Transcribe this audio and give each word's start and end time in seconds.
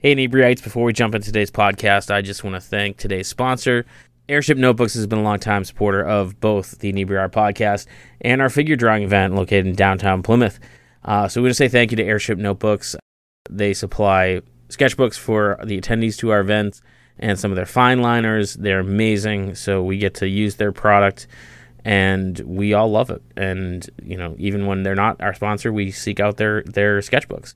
Hey, 0.00 0.12
inebriates, 0.12 0.62
before 0.62 0.84
we 0.84 0.92
jump 0.92 1.16
into 1.16 1.26
today's 1.26 1.50
podcast, 1.50 2.08
I 2.08 2.22
just 2.22 2.44
want 2.44 2.54
to 2.54 2.60
thank 2.60 2.98
today's 2.98 3.26
sponsor. 3.26 3.84
Airship 4.28 4.56
Notebooks 4.56 4.94
has 4.94 5.08
been 5.08 5.18
a 5.18 5.24
long-time 5.24 5.64
supporter 5.64 6.04
of 6.04 6.38
both 6.38 6.78
the 6.78 6.92
Inebriart 6.92 7.32
podcast 7.32 7.86
and 8.20 8.40
our 8.40 8.48
figure 8.48 8.76
drawing 8.76 9.02
event 9.02 9.34
located 9.34 9.66
in 9.66 9.74
downtown 9.74 10.22
Plymouth. 10.22 10.60
Uh, 11.04 11.26
so 11.26 11.40
we 11.40 11.46
want 11.46 11.50
to 11.50 11.54
say 11.56 11.66
thank 11.66 11.90
you 11.90 11.96
to 11.96 12.04
Airship 12.04 12.38
Notebooks. 12.38 12.94
They 13.50 13.74
supply 13.74 14.40
sketchbooks 14.68 15.18
for 15.18 15.58
the 15.64 15.80
attendees 15.80 16.16
to 16.18 16.30
our 16.30 16.38
events 16.38 16.80
and 17.18 17.36
some 17.36 17.50
of 17.50 17.56
their 17.56 17.66
fine 17.66 18.00
liners. 18.00 18.54
They're 18.54 18.78
amazing. 18.78 19.56
So 19.56 19.82
we 19.82 19.98
get 19.98 20.14
to 20.14 20.28
use 20.28 20.54
their 20.54 20.70
product 20.70 21.26
and 21.84 22.38
we 22.46 22.72
all 22.72 22.88
love 22.88 23.10
it. 23.10 23.22
And, 23.36 23.84
you 24.00 24.16
know, 24.16 24.36
even 24.38 24.66
when 24.66 24.84
they're 24.84 24.94
not 24.94 25.20
our 25.20 25.34
sponsor, 25.34 25.72
we 25.72 25.90
seek 25.90 26.20
out 26.20 26.36
their, 26.36 26.62
their 26.62 27.00
sketchbooks. 27.00 27.54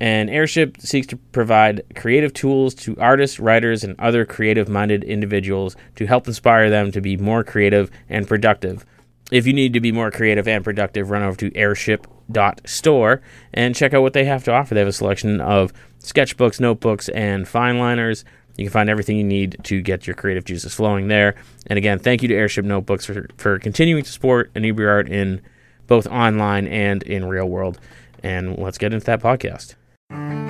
And 0.00 0.28
Airship 0.28 0.80
seeks 0.80 1.06
to 1.08 1.16
provide 1.16 1.82
creative 1.94 2.32
tools 2.32 2.74
to 2.76 2.96
artists, 2.98 3.38
writers, 3.38 3.84
and 3.84 3.98
other 3.98 4.24
creative 4.24 4.68
minded 4.68 5.04
individuals 5.04 5.76
to 5.96 6.06
help 6.06 6.26
inspire 6.26 6.68
them 6.68 6.90
to 6.92 7.00
be 7.00 7.16
more 7.16 7.44
creative 7.44 7.90
and 8.08 8.26
productive. 8.26 8.84
If 9.30 9.46
you 9.46 9.52
need 9.52 9.72
to 9.72 9.80
be 9.80 9.92
more 9.92 10.10
creative 10.10 10.46
and 10.46 10.62
productive, 10.62 11.10
run 11.10 11.22
over 11.22 11.36
to 11.38 11.56
airship.store 11.56 13.22
and 13.54 13.74
check 13.74 13.94
out 13.94 14.02
what 14.02 14.12
they 14.12 14.24
have 14.24 14.44
to 14.44 14.52
offer. 14.52 14.74
They 14.74 14.80
have 14.80 14.88
a 14.88 14.92
selection 14.92 15.40
of 15.40 15.72
sketchbooks, 16.00 16.60
notebooks, 16.60 17.08
and 17.08 17.48
fine 17.48 17.78
liners. 17.78 18.24
You 18.56 18.66
can 18.66 18.72
find 18.72 18.90
everything 18.90 19.16
you 19.16 19.24
need 19.24 19.56
to 19.64 19.80
get 19.80 20.06
your 20.06 20.14
creative 20.14 20.44
juices 20.44 20.74
flowing 20.74 21.08
there. 21.08 21.34
And 21.66 21.76
again, 21.76 21.98
thank 21.98 22.22
you 22.22 22.28
to 22.28 22.34
Airship 22.34 22.64
Notebooks 22.64 23.06
for, 23.06 23.26
for 23.36 23.58
continuing 23.58 24.04
to 24.04 24.12
support 24.12 24.52
inebriart 24.54 25.08
in 25.08 25.40
both 25.86 26.06
online 26.06 26.66
and 26.68 27.02
in 27.02 27.24
real 27.24 27.48
world. 27.48 27.80
And 28.22 28.58
let's 28.58 28.78
get 28.78 28.92
into 28.92 29.06
that 29.06 29.20
podcast. 29.20 29.74
Mm-hmm. 30.14 30.43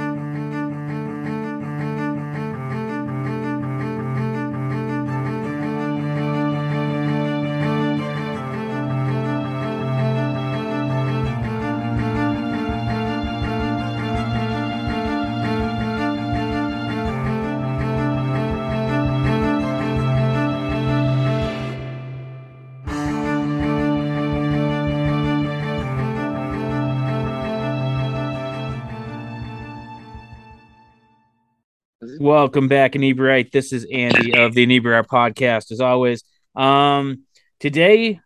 Welcome 32.24 32.68
back, 32.68 32.96
Inebriate. 32.96 33.52
This 33.52 33.70
is 33.70 33.86
Andy 33.92 34.34
of 34.34 34.54
the 34.54 34.66
Inebriart 34.66 35.08
podcast, 35.08 35.70
as 35.70 35.82
always. 35.82 36.24
Um, 36.56 37.24
today, 37.60 38.18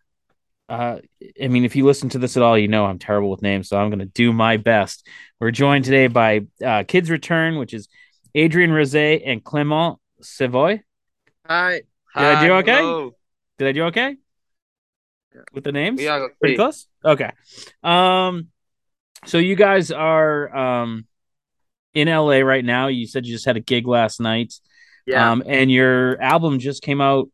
uh, 0.69 0.99
I 1.43 1.47
mean, 1.49 1.65
if 1.65 1.75
you 1.75 1.83
listen 1.85 2.07
to 2.11 2.17
this 2.17 2.37
at 2.37 2.41
all, 2.41 2.57
you 2.57 2.69
know 2.69 2.85
I'm 2.85 2.97
terrible 2.97 3.29
with 3.29 3.41
names, 3.41 3.67
so 3.67 3.77
I'm 3.77 3.89
going 3.89 3.99
to 3.99 4.05
do 4.05 4.31
my 4.31 4.55
best. 4.55 5.05
We're 5.41 5.51
joined 5.51 5.83
today 5.83 6.07
by 6.07 6.45
uh, 6.65 6.85
Kids 6.87 7.09
Return, 7.09 7.57
which 7.57 7.73
is 7.73 7.89
Adrian 8.33 8.71
Rose 8.71 8.95
and 8.95 9.43
Clement 9.43 9.97
Savoy. 10.21 10.81
Hi. 11.45 11.73
Did 11.73 11.83
Hi, 12.13 12.35
I 12.35 12.47
do 12.47 12.53
okay? 12.53 12.77
hello. 12.77 13.15
Did 13.57 13.67
I 13.67 13.71
do 13.73 13.83
okay 13.87 14.15
with 15.51 15.65
the 15.65 15.73
names? 15.73 16.01
Yeah, 16.01 16.25
Pretty 16.39 16.55
close. 16.55 16.87
Okay. 17.03 17.31
Um, 17.83 18.47
so 19.25 19.39
you 19.39 19.57
guys 19.57 19.91
are 19.91 20.55
um 20.55 21.05
in 21.93 22.07
LA 22.07 22.39
right 22.39 22.63
now. 22.65 22.87
You 22.87 23.07
said 23.07 23.25
you 23.25 23.33
just 23.33 23.45
had 23.45 23.57
a 23.57 23.61
gig 23.61 23.87
last 23.87 24.19
night. 24.19 24.53
Yeah. 25.05 25.31
Um, 25.31 25.43
and 25.45 25.71
your 25.71 26.21
album 26.21 26.59
just 26.59 26.83
came 26.83 27.01
out 27.01 27.29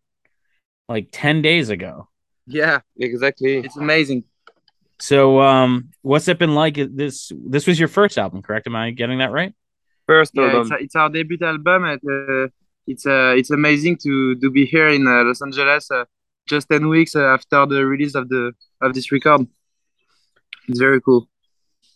like 0.87 1.09
10 1.11 1.41
days 1.41 1.69
ago. 1.69 2.07
yeah. 2.47 2.79
Exactly. 2.97 3.57
It's 3.57 3.75
amazing. 3.77 4.23
So, 4.99 5.41
um, 5.41 5.89
what's 6.03 6.27
it 6.29 6.39
been 6.39 6.55
like? 6.55 6.75
This 6.75 7.29
this 7.35 7.67
was 7.67 7.77
your 7.77 7.89
first 7.89 8.17
album, 8.17 8.41
correct? 8.41 8.65
Am 8.65 8.75
I 8.77 8.91
getting 8.91 9.17
that 9.19 9.31
right? 9.31 9.53
First 10.07 10.31
Yeah, 10.33 10.43
album. 10.43 10.71
it's, 10.71 10.83
it's 10.85 10.95
our 10.95 11.09
debut 11.09 11.37
album, 11.41 11.83
and 11.83 11.99
uh, 12.09 12.47
it's 12.87 13.05
uh, 13.05 13.33
it's 13.35 13.49
amazing 13.51 13.97
to 14.03 14.35
to 14.37 14.49
be 14.49 14.65
here 14.65 14.87
in 14.87 15.05
uh, 15.05 15.23
Los 15.25 15.41
Angeles 15.41 15.91
uh, 15.91 16.05
just 16.47 16.69
ten 16.69 16.87
weeks 16.87 17.13
uh, 17.13 17.25
after 17.25 17.65
the 17.65 17.85
release 17.85 18.15
of 18.15 18.29
the 18.29 18.53
of 18.79 18.93
this 18.93 19.11
record. 19.11 19.47
It's 20.69 20.79
very 20.79 21.01
cool. 21.01 21.27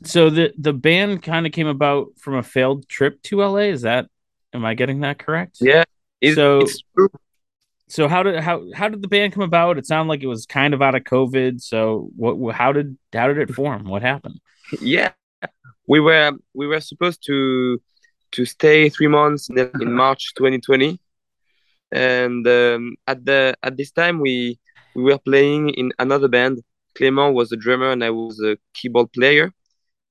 So 0.03 0.29
the 0.29 0.53
the 0.57 0.73
band 0.73 1.23
kind 1.23 1.45
of 1.45 1.51
came 1.51 1.67
about 1.67 2.07
from 2.17 2.35
a 2.35 2.43
failed 2.43 2.87
trip 2.87 3.21
to 3.23 3.41
LA. 3.43 3.69
Is 3.71 3.81
that? 3.81 4.07
Am 4.53 4.65
I 4.65 4.73
getting 4.73 5.01
that 5.01 5.19
correct? 5.19 5.57
yeah. 5.61 5.83
It, 6.21 6.35
So-. 6.35 6.65
So 7.87 8.07
how 8.07 8.21
did 8.21 8.39
how 8.39 8.63
how 8.75 8.87
did 8.87 9.01
the 9.01 9.07
band 9.07 9.33
come 9.33 9.41
about? 9.41 9.79
It 9.79 9.87
sounded 9.87 10.09
like 10.09 10.21
it 10.21 10.27
was 10.27 10.45
kind 10.45 10.75
of 10.75 10.81
out 10.81 10.93
of 10.93 11.03
COVID. 11.03 11.59
So 11.59 12.11
what? 12.15 12.53
How 12.53 12.71
did 12.71 12.97
how 13.11 13.27
did 13.27 13.39
it 13.39 13.53
form? 13.53 13.85
What 13.85 14.03
happened? 14.03 14.39
Yeah. 14.79 15.11
We 15.87 15.99
were 15.99 16.33
we 16.53 16.67
were 16.67 16.81
supposed 16.81 17.25
to 17.25 17.81
to 18.33 18.45
stay 18.45 18.89
three 18.89 19.07
months 19.07 19.49
in, 19.49 19.57
in 19.81 19.91
March 19.91 20.35
2020, 20.35 20.99
and 21.91 22.47
um, 22.47 22.95
at 23.07 23.25
the 23.25 23.55
at 23.63 23.75
this 23.75 23.89
time 23.91 24.19
we 24.19 24.59
we 24.95 25.01
were 25.01 25.17
playing 25.17 25.69
in 25.69 25.91
another 25.97 26.27
band. 26.27 26.61
Clement 26.95 27.33
was 27.33 27.49
the 27.49 27.57
drummer 27.57 27.91
and 27.91 28.03
I 28.03 28.09
was 28.09 28.39
a 28.39 28.57
keyboard 28.73 29.11
player, 29.13 29.51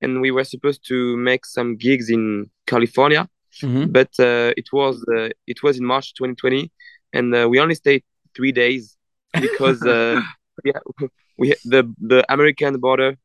and 0.02 0.20
we 0.20 0.30
were 0.30 0.44
supposed 0.44 0.86
to 0.88 1.16
make 1.16 1.44
some 1.46 1.76
gigs 1.76 2.08
in 2.10 2.50
California. 2.66 3.28
Mhm. 3.62 3.90
but 3.92 4.12
uh, 4.20 4.52
it 4.56 4.68
was 4.72 4.94
uh, 5.16 5.30
it 5.52 5.62
was 5.64 5.78
in 5.78 5.84
March 5.84 6.14
2020, 6.14 6.70
and 7.16 7.34
uh, 7.34 7.48
we 7.50 7.58
only 7.58 7.74
stayed 7.74 8.02
three 8.36 8.52
days 8.52 8.96
because 9.40 9.82
uh, 9.82 10.20
yeah, 10.64 10.78
we 11.38 11.54
the 11.64 11.82
the 12.10 12.20
American 12.32 12.78
border 12.78 13.16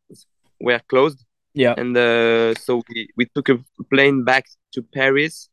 were 0.60 0.82
closed, 0.90 1.20
Yeah. 1.54 1.76
and 1.78 1.96
uh, 1.96 2.56
so 2.66 2.82
we, 2.90 3.10
we 3.18 3.26
took 3.36 3.50
a 3.50 3.58
plane 3.92 4.24
back 4.24 4.46
to 4.74 4.82
Paris, 4.82 5.50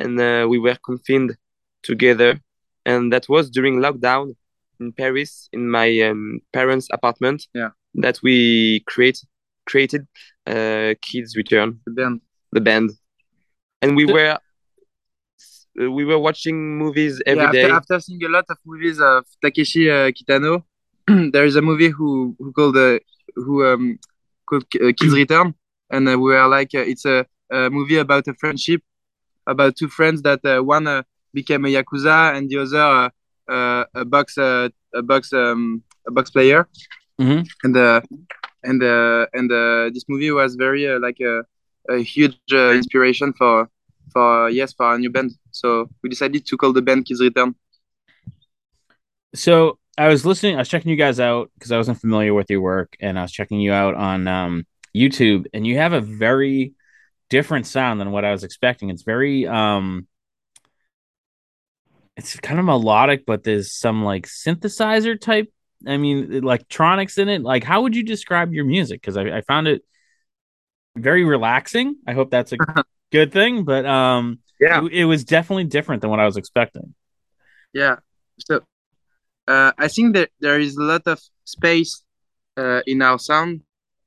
and 0.00 0.18
uh, 0.18 0.46
we 0.48 0.58
were 0.58 0.78
confined 0.84 1.36
together, 1.82 2.40
and 2.86 3.12
that 3.12 3.28
was 3.28 3.50
during 3.50 3.78
lockdown 3.80 4.34
in 4.80 4.92
Paris 4.92 5.48
in 5.52 5.70
my 5.70 5.88
um, 6.00 6.40
parents' 6.52 6.88
apartment. 6.90 7.46
Yeah. 7.54 7.70
that 7.94 8.18
we 8.22 8.80
create 8.92 9.18
created 9.66 10.06
uh, 10.46 10.94
Kids 11.02 11.36
Return 11.36 11.80
The 11.86 11.92
band. 11.92 12.20
the 12.52 12.60
band, 12.60 12.90
and 13.82 13.96
we 13.96 14.04
The- 14.06 14.12
were 14.12 14.38
uh, 15.80 15.90
we 15.90 16.04
were 16.04 16.18
watching 16.18 16.78
movies 16.78 17.22
every 17.26 17.46
yeah, 17.46 17.50
day. 17.50 17.62
after, 17.62 17.74
after 17.74 18.00
seeing 18.00 18.22
a 18.24 18.28
lot 18.28 18.44
of 18.50 18.58
movies 18.64 19.00
of 19.00 19.24
Takeshi 19.42 19.90
uh, 19.90 20.10
Kitano, 20.10 20.64
there 21.32 21.44
is 21.44 21.56
a 21.56 21.62
movie 21.62 21.88
who 21.88 22.34
who 22.38 22.52
called 22.52 22.76
uh, 22.76 22.98
who 23.36 23.64
um 23.64 23.98
called 24.46 24.64
uh, 24.76 24.92
Kids 24.98 25.14
Return, 25.14 25.54
and 25.90 26.08
uh, 26.08 26.12
we 26.18 26.30
were 26.32 26.46
like, 26.48 26.70
uh, 26.74 26.78
it's 26.80 27.04
a, 27.04 27.26
a 27.50 27.70
movie 27.70 27.96
about 27.96 28.26
a 28.28 28.34
friendship, 28.34 28.82
about 29.46 29.76
two 29.76 29.88
friends 29.88 30.22
that 30.22 30.44
uh, 30.44 30.60
one 30.62 30.86
uh, 30.86 31.02
became 31.32 31.64
a 31.64 31.68
yakuza 31.68 32.36
and 32.36 32.48
the 32.50 32.58
other 32.58 33.10
uh, 33.48 33.52
uh, 33.52 33.84
a 33.94 34.04
box 34.04 34.38
uh, 34.38 34.68
a 34.94 35.02
box 35.02 35.32
um 35.32 35.82
a 36.06 36.10
box 36.12 36.30
player, 36.30 36.68
Mhm. 37.20 37.44
and 37.64 37.76
uh, 37.76 38.00
and 38.64 38.82
uh, 38.82 39.26
and 39.32 39.50
uh, 39.52 39.90
this 39.92 40.04
movie 40.08 40.30
was 40.30 40.56
very 40.56 40.88
uh, 40.88 40.98
like 40.98 41.20
a 41.20 41.42
a 41.88 41.98
huge 41.98 42.38
inspiration 42.50 43.32
for 43.34 43.68
for 44.12 44.50
yes 44.50 44.72
for 44.72 44.86
our 44.86 44.98
new 44.98 45.10
band. 45.10 45.32
So 45.50 45.88
we 46.02 46.08
decided 46.08 46.46
to 46.46 46.56
call 46.56 46.72
the 46.72 46.82
band 46.82 47.06
Kids 47.06 47.20
Return. 47.20 47.54
So 49.34 49.78
I 49.96 50.08
was 50.08 50.26
listening. 50.26 50.56
I 50.56 50.58
was 50.58 50.68
checking 50.68 50.90
you 50.90 50.96
guys 50.96 51.20
out 51.20 51.50
because 51.54 51.70
I 51.70 51.76
wasn't 51.76 52.00
familiar 52.00 52.34
with 52.34 52.50
your 52.50 52.60
work, 52.60 52.96
and 53.00 53.18
I 53.18 53.22
was 53.22 53.32
checking 53.32 53.60
you 53.60 53.72
out 53.72 53.94
on 53.94 54.26
um, 54.26 54.66
YouTube, 54.94 55.46
and 55.52 55.66
you 55.66 55.76
have 55.76 55.92
a 55.92 56.00
very 56.00 56.74
different 57.30 57.66
sound 57.66 58.00
than 58.00 58.10
what 58.10 58.24
I 58.24 58.32
was 58.32 58.44
expecting. 58.44 58.90
It's 58.90 59.02
very 59.02 59.46
um, 59.46 60.06
it's 62.16 62.38
kind 62.40 62.58
of 62.58 62.66
melodic, 62.66 63.26
but 63.26 63.44
there's 63.44 63.72
some 63.72 64.04
like 64.04 64.26
synthesizer 64.26 65.20
type. 65.20 65.52
I 65.86 65.96
mean, 65.96 66.32
electronics 66.32 67.18
in 67.18 67.28
it. 67.28 67.42
Like, 67.42 67.64
how 67.64 67.82
would 67.82 67.94
you 67.96 68.02
describe 68.02 68.52
your 68.52 68.64
music? 68.64 69.00
Because 69.00 69.16
I, 69.16 69.38
I 69.38 69.40
found 69.42 69.68
it 69.68 69.82
very 70.96 71.24
relaxing. 71.24 71.96
I 72.06 72.12
hope 72.12 72.30
that's 72.30 72.52
a 72.52 72.56
good 73.12 73.32
thing, 73.32 73.64
but 73.64 73.84
um, 73.86 74.38
Yeah. 74.60 74.84
it, 74.84 74.92
it 74.92 75.04
was 75.04 75.24
definitely 75.24 75.64
different 75.64 76.02
than 76.02 76.10
what 76.10 76.20
I 76.20 76.26
was 76.26 76.36
expecting. 76.36 76.94
Yeah. 77.72 77.96
So 78.38 78.60
uh, 79.48 79.72
I 79.78 79.88
think 79.88 80.14
that 80.14 80.30
there 80.40 80.58
is 80.60 80.76
a 80.76 80.82
lot 80.82 81.02
of 81.06 81.20
space 81.44 82.02
uh, 82.56 82.80
in 82.86 83.02
our 83.02 83.18
sound 83.18 83.62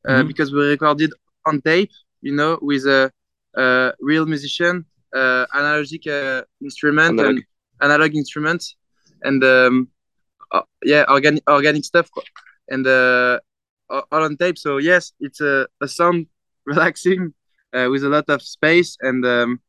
uh, 0.08 0.24
Mhm. 0.24 0.28
because 0.28 0.52
we 0.54 0.66
recorded 0.70 1.12
on 1.46 1.62
tape, 1.62 1.92
you 2.22 2.34
know, 2.36 2.58
with 2.62 2.86
a, 2.86 3.12
a 3.56 3.94
real 4.00 4.26
musician, 4.26 4.86
uh, 5.14 5.46
analogic 5.54 6.08
uh, 6.08 6.44
instrument 6.62 7.20
Analog. 7.20 7.28
and 7.28 7.44
analog 7.82 8.16
instruments, 8.16 8.76
and 9.24 9.44
um, 9.44 9.90
uh, 10.52 10.62
yeah, 10.84 11.06
organic 11.10 11.44
organic 11.50 11.86
stuff, 11.86 12.10
and 12.70 12.86
uh, 12.88 13.40
all 13.90 14.24
on 14.24 14.38
tape. 14.38 14.58
So 14.58 14.78
yes, 14.78 15.14
it's 15.20 15.42
a, 15.42 15.68
a 15.82 15.88
sound 15.88 16.28
relaxing 16.66 17.34
uh, 17.74 17.88
with 17.90 18.04
a 18.04 18.10
lot 18.10 18.26
of 18.30 18.42
space 18.42 18.98
and 19.02 19.26
um, 19.26 19.60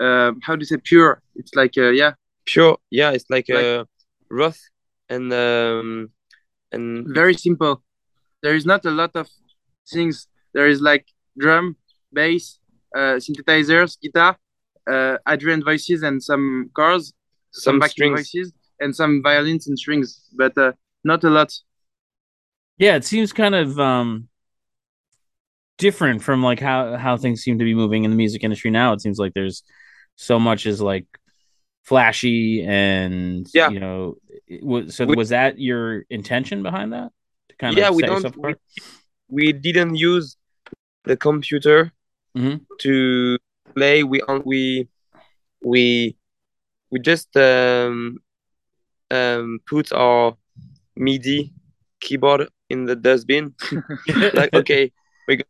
uh, 0.00 0.32
how 0.42 0.56
do 0.56 0.60
you 0.60 0.66
say 0.66 0.76
pure? 0.78 1.22
It's 1.34 1.54
like 1.54 1.76
uh, 1.78 1.90
yeah, 1.90 2.12
Pure, 2.44 2.78
yeah, 2.90 3.10
it's 3.10 3.24
like, 3.28 3.46
Like- 3.48 3.64
uh, 3.64 3.84
rough 4.30 4.58
and 5.08 5.32
um 5.32 6.10
and 6.72 7.06
very 7.08 7.34
simple. 7.34 7.82
There 8.42 8.54
is 8.54 8.66
not 8.66 8.84
a 8.84 8.90
lot 8.90 9.12
of 9.14 9.28
things. 9.88 10.28
There 10.52 10.66
is 10.66 10.80
like 10.80 11.06
drum, 11.38 11.76
bass, 12.12 12.58
uh, 12.94 13.18
synthesizers, 13.24 13.98
guitar, 14.00 14.36
uh, 14.90 15.16
Adrian 15.28 15.62
voices, 15.64 16.02
and 16.02 16.22
some 16.22 16.70
chords, 16.74 17.12
some 17.50 17.78
backing 17.78 17.92
strings. 17.92 18.18
voices, 18.18 18.52
and 18.80 18.94
some 18.94 19.22
violins 19.22 19.66
and 19.66 19.78
strings, 19.78 20.28
but 20.36 20.56
uh, 20.58 20.72
not 21.04 21.24
a 21.24 21.30
lot. 21.30 21.52
Yeah, 22.78 22.96
it 22.96 23.04
seems 23.04 23.32
kind 23.32 23.54
of 23.54 23.78
um 23.80 24.28
different 25.78 26.22
from 26.22 26.42
like 26.42 26.60
how 26.60 26.96
how 26.96 27.16
things 27.16 27.42
seem 27.42 27.58
to 27.58 27.64
be 27.64 27.74
moving 27.74 28.04
in 28.04 28.10
the 28.10 28.16
music 28.16 28.42
industry 28.44 28.70
now. 28.70 28.92
It 28.92 29.00
seems 29.00 29.18
like 29.18 29.34
there's 29.34 29.62
so 30.16 30.38
much 30.38 30.66
is 30.66 30.80
like 30.80 31.06
flashy 31.84 32.64
and 32.66 33.46
Yeah. 33.54 33.68
you 33.70 33.80
know 33.80 34.16
was 34.62 34.96
so 34.96 35.04
We- 35.06 35.16
was 35.16 35.28
that 35.30 35.58
your 35.58 36.04
intention 36.10 36.62
behind 36.62 36.92
that? 36.92 37.12
To 37.50 37.56
kind 37.56 37.76
Yeah, 37.76 37.88
of 37.90 37.94
we 37.94 38.02
don't- 38.02 38.24
apart? 38.24 38.60
we 39.28 39.52
didn't 39.52 39.96
use 39.96 40.36
the 41.04 41.16
computer 41.16 41.92
Mhm. 42.36 42.60
to 42.80 43.38
play. 43.74 44.02
We 44.02 44.20
on 44.22 44.42
we 44.44 44.88
we 45.62 46.16
we 46.90 46.98
just 47.00 47.36
um 47.36 48.18
um 49.10 49.60
put 49.66 49.92
our 49.92 50.36
MIDI 50.96 51.52
keyboard 52.00 52.48
in 52.70 52.84
the 52.86 52.96
dustbin. 52.96 53.54
like 54.34 54.54
okay, 54.54 54.92
we 55.28 55.42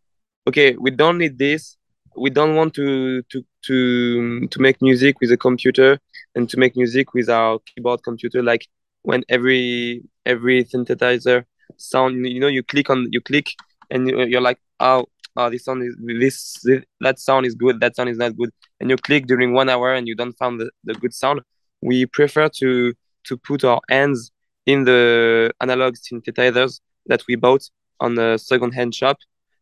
okay, 0.48 0.76
we 0.76 0.90
don't 0.90 1.18
need 1.18 1.38
this. 1.38 1.76
We 2.16 2.30
don't 2.30 2.54
want 2.54 2.74
to 2.74 3.22
to 3.22 3.44
to 3.66 4.48
to 4.48 4.60
make 4.60 4.80
music 4.80 5.20
with 5.20 5.30
a 5.32 5.36
computer 5.36 5.98
and 6.34 6.48
to 6.50 6.58
make 6.58 6.76
music 6.76 7.14
with 7.14 7.28
our 7.28 7.58
keyboard 7.66 8.02
computer. 8.02 8.42
Like 8.42 8.66
when 9.02 9.24
every 9.28 10.02
every 10.24 10.64
synthesizer 10.64 11.44
sound, 11.76 12.26
you 12.26 12.40
know, 12.40 12.48
you 12.48 12.62
click 12.62 12.90
on 12.90 13.08
you 13.12 13.20
click 13.20 13.48
and 13.90 14.08
you- 14.08 14.24
you're 14.24 14.40
like, 14.40 14.58
oh, 14.80 15.06
oh, 15.36 15.50
this 15.50 15.64
sound 15.64 15.82
is 15.82 15.94
this, 16.00 16.54
this 16.64 16.82
that 17.00 17.18
sound 17.18 17.46
is 17.46 17.54
good, 17.54 17.80
that 17.80 17.94
sound 17.96 18.08
is 18.08 18.18
not 18.18 18.36
good, 18.36 18.50
and 18.80 18.90
you 18.90 18.96
click 18.96 19.26
during 19.26 19.52
one 19.52 19.68
hour 19.68 19.92
and 19.94 20.08
you 20.08 20.14
don't 20.16 20.36
find 20.38 20.58
the, 20.60 20.70
the 20.84 20.94
good 20.94 21.14
sound. 21.14 21.40
We 21.82 22.06
prefer 22.06 22.48
to 22.60 22.94
to 23.28 23.36
put 23.36 23.64
our 23.64 23.80
hands 23.88 24.30
in 24.66 24.84
the 24.84 25.52
analog 25.60 25.94
synthesizers 25.94 26.80
that 27.06 27.22
we 27.28 27.36
bought 27.36 27.62
on 28.00 28.18
a 28.18 28.38
second-hand 28.38 28.94
shop, 28.94 29.16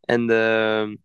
and 0.08 0.30
um, 0.30 0.98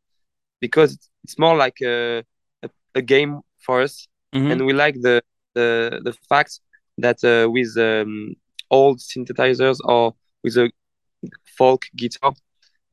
because 0.62 0.98
it's, 1.24 1.38
more 1.38 1.56
like 1.58 1.78
a, 1.82 2.24
a 2.64 2.70
a 2.96 3.02
game 3.02 3.42
for 3.66 3.82
us, 3.82 4.08
Mhm. 4.34 4.52
and 4.52 4.66
we 4.66 4.74
like 4.74 4.96
the 5.02 5.22
the 5.54 6.00
the 6.04 6.14
fact 6.30 6.60
that 6.98 7.24
uh, 7.24 7.50
with 7.52 7.78
um, 7.78 8.36
old 8.70 9.00
synthesizers 9.00 9.78
or 9.84 10.14
with 10.44 10.58
a 10.58 10.70
folk 11.58 11.86
guitar, 11.96 12.34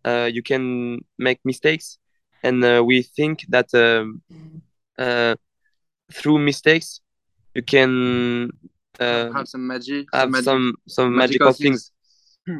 uh, 0.05 0.29
you 0.33 0.43
can 0.43 0.99
make 1.19 1.39
mistakes, 1.45 1.99
and 2.43 2.65
uh, 2.65 2.83
we 2.85 3.03
think 3.03 3.45
that 3.49 3.73
um, 3.75 4.23
uh, 4.99 5.35
through 6.13 6.39
mistakes 6.39 7.01
you 7.55 7.63
can 7.63 8.51
uh, 9.00 9.32
have 9.32 9.48
some 9.48 9.66
magic. 9.66 10.06
have 10.12 10.31
magic. 10.31 10.44
some 10.44 10.75
some 10.88 11.16
magical 11.16 11.46
magical 11.46 11.52
things. 11.52 11.93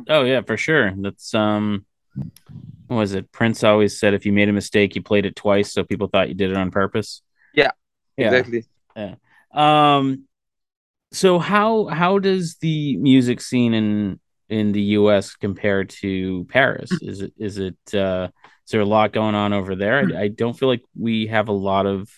Oh 0.09 0.25
yeah, 0.25 0.41
for 0.41 0.57
sure. 0.57 0.93
That's 0.97 1.35
um 1.35 1.87
what 2.89 2.97
was 2.97 3.15
it? 3.15 3.31
Prince 3.33 3.65
always 3.65 3.99
said 3.99 4.15
if 4.15 4.27
you 4.27 4.33
made 4.33 4.49
a 4.49 4.53
mistake, 4.53 4.95
you 4.95 5.03
played 5.03 5.27
it 5.27 5.37
twice, 5.37 5.73
so 5.73 5.85
people 5.85 6.09
thought 6.09 6.29
you 6.29 6.35
did 6.35 6.51
it 6.51 6.57
on 6.57 6.71
purpose. 6.71 7.23
Yeah, 7.55 7.71
Yeah. 8.17 8.33
Exactly. 8.33 8.67
Um 9.53 10.25
so 11.13 11.39
how 11.39 11.87
how 11.87 12.19
does 12.19 12.57
the 12.57 12.97
music 12.97 13.41
scene 13.41 13.75
in 13.75 14.21
in 14.49 14.73
the 14.73 14.83
US 14.83 15.35
compare 15.35 15.85
to 15.85 16.45
Paris? 16.49 16.91
Is 17.01 17.23
it 17.23 17.33
is 17.39 17.59
it 17.59 17.77
uh 17.95 18.29
is 18.67 18.73
there 18.73 18.81
a 18.81 18.87
lot 18.87 19.13
going 19.13 19.35
on 19.35 19.53
over 19.53 19.77
there? 19.77 19.99
I, 19.99 20.23
I 20.23 20.29
don't 20.29 20.59
feel 20.59 20.69
like 20.69 20.83
we 20.99 21.29
have 21.29 21.49
a 21.49 21.53
lot 21.53 21.87
of 21.87 22.11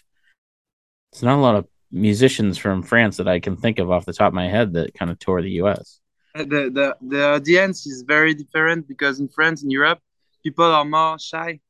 it's 1.13 1.23
not 1.23 1.39
a 1.39 1.43
lot 1.43 1.57
of 1.57 1.67
musicians 1.91 2.59
from 2.59 2.83
France 2.83 3.17
that 3.17 3.29
I 3.29 3.41
can 3.41 3.57
think 3.57 3.79
of 3.79 3.91
off 3.91 4.05
the 4.05 4.13
top 4.13 4.29
of 4.29 4.35
my 4.35 4.49
head 4.49 4.73
that 4.75 4.95
kind 4.95 5.11
of 5.11 5.19
tour 5.19 5.41
the 5.43 5.51
US. 5.63 6.01
Uh, 6.35 6.45
the 6.45 6.71
the 6.71 6.97
the 7.01 7.23
audience 7.37 7.87
is 7.87 8.03
very 8.03 8.35
different 8.35 8.87
because 8.87 9.19
in 9.21 9.29
France 9.29 9.63
in 9.63 9.71
Europe 9.71 10.01
people 10.45 10.65
are 10.65 10.85
more 10.85 11.19
shy 11.19 11.61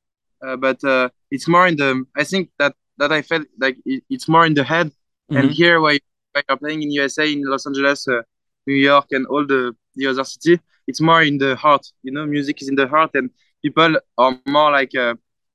uh, 0.45 0.57
but 0.57 0.83
uh, 0.85 1.09
it's 1.31 1.49
more 1.49 1.67
in 1.67 1.77
the 1.77 2.05
I 2.17 2.25
think 2.25 2.51
that 2.59 2.75
that 2.99 3.13
I 3.13 3.23
felt 3.23 3.47
like 3.61 3.77
it, 3.87 4.03
it's 4.11 4.29
more 4.29 4.45
in 4.47 4.55
the 4.55 4.65
head 4.65 4.91
and 5.31 5.51
Mhm. 5.51 5.55
here 5.61 5.81
where, 5.81 5.95
you- 5.95 6.01
where 6.33 6.45
you're 6.49 6.57
playing 6.65 6.83
in 6.83 6.91
USA 6.93 7.27
in 7.33 7.43
Los 7.45 7.67
Angeles 7.67 8.09
uh, 8.09 8.23
New 8.67 8.75
York 8.91 9.07
and 9.13 9.25
all 9.27 9.47
the 9.47 9.75
the 9.95 10.07
other 10.11 10.25
city 10.25 10.61
it's 10.89 11.01
more 11.01 11.23
in 11.23 11.39
the 11.39 11.55
heart 11.57 11.85
you 12.03 12.13
know 12.13 12.27
music 12.27 12.61
is 12.63 12.69
in 12.69 12.75
the 12.75 12.89
heart 12.89 13.11
and 13.15 13.31
people 13.63 13.93
are 14.23 14.33
more 14.47 14.71
like 14.73 14.95
uh, 14.97 15.15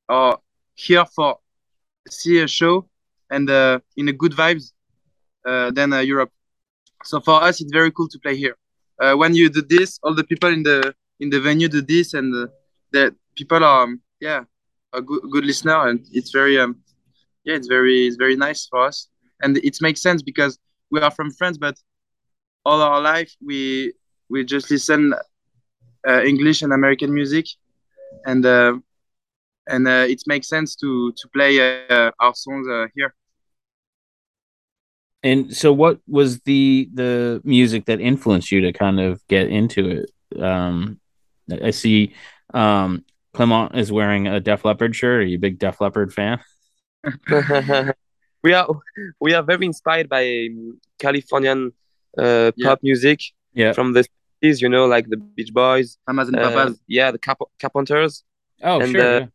are 0.10 0.39
here 0.75 1.06
for 1.15 1.38
see 2.10 2.39
a 2.39 2.48
show 2.48 2.88
and 3.35 3.50
uh, 3.50 3.80
in 3.97 4.06
a 4.09 4.15
good 4.21 4.33
vibes 4.41 4.65
uh, 5.50 5.71
than 5.71 5.89
uh, 5.91 6.00
Europe. 6.00 6.31
So 7.03 7.19
for 7.19 7.44
us 7.47 7.62
it's 7.62 7.74
very 7.80 7.91
cool 7.91 8.09
to 8.13 8.19
play 8.19 8.35
here. 8.35 8.56
When 9.21 9.33
you 9.35 9.50
do 9.50 9.62
this, 9.75 10.00
all 10.03 10.15
the 10.15 10.27
people 10.31 10.50
in 10.57 10.63
the 10.63 10.80
in 11.19 11.30
the 11.30 11.41
venue 11.47 11.68
do 11.68 11.81
this, 11.81 12.13
and 12.13 12.27
the 12.95 13.03
people 13.35 13.62
are 13.71 13.83
um, 13.83 14.01
yeah 14.27 14.41
a 14.94 15.01
good 15.01 15.21
good 15.33 15.45
listener, 15.51 15.80
and 15.89 16.00
it's 16.18 16.31
very 16.39 16.56
um 16.63 16.71
yeah 17.44 17.56
it's 17.59 17.68
very 17.68 18.07
it's 18.07 18.19
very 18.25 18.38
nice 18.47 18.62
for 18.69 18.80
us, 18.89 18.97
and 19.41 19.57
it 19.57 19.77
makes 19.81 20.01
sense 20.01 20.21
because 20.31 20.53
we 20.91 21.01
are 21.01 21.12
from 21.12 21.31
France, 21.39 21.57
but 21.57 21.75
all 22.63 22.81
our 22.81 23.01
life 23.01 23.31
we 23.50 23.91
we 24.29 24.45
just 24.45 24.71
listen 24.71 25.13
uh, 26.07 26.21
English 26.24 26.62
and 26.62 26.71
American 26.71 27.13
music, 27.13 27.45
and 28.25 28.45
uh, 28.45 28.74
and 29.68 29.88
uh, 29.88 30.06
it 30.13 30.21
makes 30.27 30.47
sense 30.47 30.75
to 30.81 31.12
to 31.19 31.27
play 31.36 31.51
our 32.24 32.36
songs 32.36 32.68
here. 32.95 33.13
And 35.23 35.55
so, 35.55 35.71
what 35.71 35.99
was 36.07 36.41
the 36.41 36.89
the 36.93 37.41
music 37.43 37.85
that 37.85 38.01
influenced 38.01 38.51
you 38.51 38.61
to 38.61 38.73
kind 38.73 38.99
of 38.99 39.25
get 39.27 39.47
into 39.47 39.89
it? 39.89 40.41
Um, 40.41 40.99
I 41.61 41.71
see 41.71 42.13
um, 42.53 43.05
Clement 43.33 43.75
is 43.75 43.91
wearing 43.91 44.27
a 44.27 44.39
Def 44.39 44.65
Leppard 44.65 44.95
shirt. 44.95 45.21
Are 45.21 45.25
you 45.25 45.37
a 45.37 45.39
big 45.39 45.59
Def 45.59 45.79
Leppard 45.79 46.13
fan? 46.13 46.39
we 48.43 48.53
are 48.53 48.67
we 49.19 49.33
are 49.33 49.43
very 49.43 49.65
inspired 49.65 50.09
by 50.09 50.47
um, 50.49 50.79
Californian 51.00 51.71
uh, 52.17 52.51
Yeah. 52.55 52.69
pop 52.69 52.79
music 52.83 53.19
Yeah. 53.53 53.74
from 53.74 53.93
the 53.93 54.03
60s, 54.43 54.62
you 54.62 54.69
know, 54.69 54.86
like 54.86 55.07
the 55.09 55.17
Beach 55.17 55.53
Boys, 55.53 55.98
Mamas 56.07 56.27
and 56.27 56.38
uh, 56.38 56.50
papas. 56.50 56.79
yeah, 56.88 57.12
the 57.12 57.19
Cap- 57.19 57.50
Carpenters. 57.59 58.24
Oh, 58.62 58.79
And, 58.81 58.91
sure. 58.91 59.01
uh, 59.01 59.19
yeah. 59.19 59.25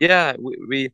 Yeah, 0.00 0.36
we, 0.38 0.56
we 0.68 0.92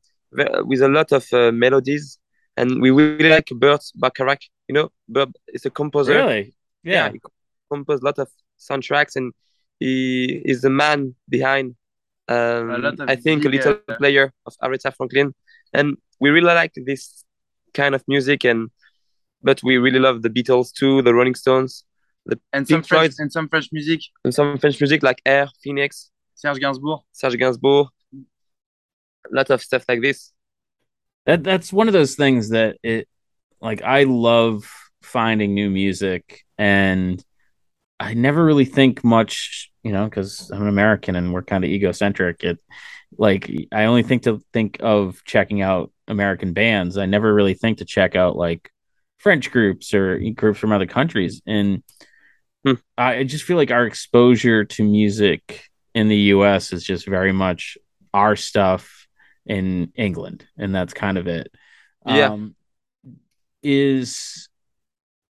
with 0.65 0.83
a 0.83 0.89
lot 0.89 1.13
of 1.13 1.25
uh, 1.33 1.53
melodies, 1.53 2.19
and 2.57 2.81
we 2.81 2.91
really 2.91 3.29
like 3.31 3.49
Burt 3.55 3.83
Bacharach. 3.95 4.43
You 4.69 4.75
know, 4.75 4.91
Burt 5.09 5.31
is 5.49 5.65
a 5.67 5.71
composer. 5.71 6.15
Really? 6.15 6.55
Yeah, 6.83 7.07
Yeah. 7.07 7.13
he 7.13 7.21
composed 7.71 8.03
a 8.03 8.07
lot 8.07 8.19
of 8.19 8.29
soundtracks, 8.59 9.17
and 9.17 9.33
he 9.81 10.43
is 10.45 10.63
the 10.63 10.71
man 10.71 11.15
behind. 11.29 11.77
Um, 12.29 12.71
A 12.71 12.79
lot 12.79 12.99
of 13.01 13.09
I 13.09 13.17
think 13.17 13.45
a 13.45 13.49
little 13.49 13.75
player 13.99 14.33
of 14.47 14.55
Aretha 14.63 14.93
Franklin, 14.97 15.35
and 15.73 15.97
we 16.21 16.31
really 16.31 16.53
like 16.55 16.73
this 16.75 17.25
kind 17.75 17.95
of 17.95 18.03
music. 18.09 18.45
And 18.45 18.71
but 19.43 19.63
we 19.63 19.77
really 19.79 20.01
love 20.01 20.23
the 20.23 20.31
Beatles 20.31 20.73
too, 20.73 21.03
the 21.03 21.15
Rolling 21.15 21.37
Stones, 21.37 21.85
the 22.25 22.41
and 22.53 22.67
some 22.67 22.83
French 22.83 22.89
Floyd. 22.89 23.15
and 23.21 23.31
some 23.31 23.49
French 23.49 23.69
music. 23.73 24.01
and 24.25 24.35
some 24.35 24.59
French 24.59 24.81
music 24.81 25.03
like 25.05 25.21
Air, 25.25 25.49
Phoenix, 25.63 26.11
Serge 26.35 26.59
Gainsbourg. 26.59 27.03
Serge 27.13 27.37
Gainsbourg, 27.37 27.87
a 28.13 29.35
lot 29.39 29.51
of 29.51 29.63
stuff 29.63 29.85
like 29.89 30.01
this. 30.01 30.33
That 31.27 31.45
that's 31.45 31.73
one 31.73 31.89
of 31.89 31.93
those 31.93 32.15
things 32.15 32.51
that 32.51 32.77
it 32.83 33.09
like 33.61 33.83
I 33.83 34.05
love 34.05 34.71
finding 35.03 35.55
new 35.55 35.71
music 35.71 36.43
and 36.59 37.23
I 37.99 38.15
never 38.15 38.45
really 38.45 38.65
think 38.67 39.05
much, 39.05 39.71
you 39.83 39.93
know, 39.93 40.05
because 40.05 40.51
I'm 40.51 40.63
an 40.63 40.69
American 40.69 41.17
and 41.17 41.33
we're 41.33 41.43
kind 41.43 41.65
of 41.65 41.71
egocentric. 41.71 42.45
It 42.45 42.59
like 43.19 43.51
I 43.73 43.85
only 43.87 44.03
think 44.03 44.25
to 44.25 44.41
think 44.53 44.79
of 44.81 45.23
checking 45.25 45.63
out 45.63 45.93
American 46.09 46.53
bands. 46.53 46.99
I 46.99 47.07
never 47.07 47.33
really 47.33 47.55
think 47.55 47.79
to 47.79 47.85
check 47.85 48.17
out 48.17 48.37
like 48.37 48.71
French 49.19 49.51
groups 49.51 49.95
or 49.95 50.19
groups 50.37 50.59
from 50.59 50.73
other 50.73 50.87
countries. 50.87 51.43
And 51.47 51.83
Hmm. 52.65 52.75
I 52.99 53.19
I 53.19 53.25
just 53.25 53.45
feel 53.45 53.57
like 53.57 53.71
our 53.71 53.87
exposure 53.87 54.65
to 54.65 54.85
music 54.85 55.65
in 55.95 56.09
the 56.09 56.17
US 56.35 56.73
is 56.73 56.85
just 56.85 57.07
very 57.07 57.33
much 57.33 57.79
our 58.13 58.37
stuff 58.37 59.06
in 59.47 59.93
England, 59.97 60.47
and 60.59 60.75
that's 60.75 60.93
kind 60.93 61.19
of 61.19 61.27
it. 61.27 61.51
Yeah. 62.07 62.31
Um, 62.31 62.55
is 63.63 64.49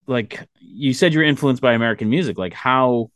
like 0.07 0.47
you 0.59 0.93
said 0.93 1.13
you're 1.13 1.23
influenced 1.23 1.61
by 1.61 1.73
American 1.73 2.09
music. 2.09 2.37
Like 2.37 2.53
how 2.53 3.11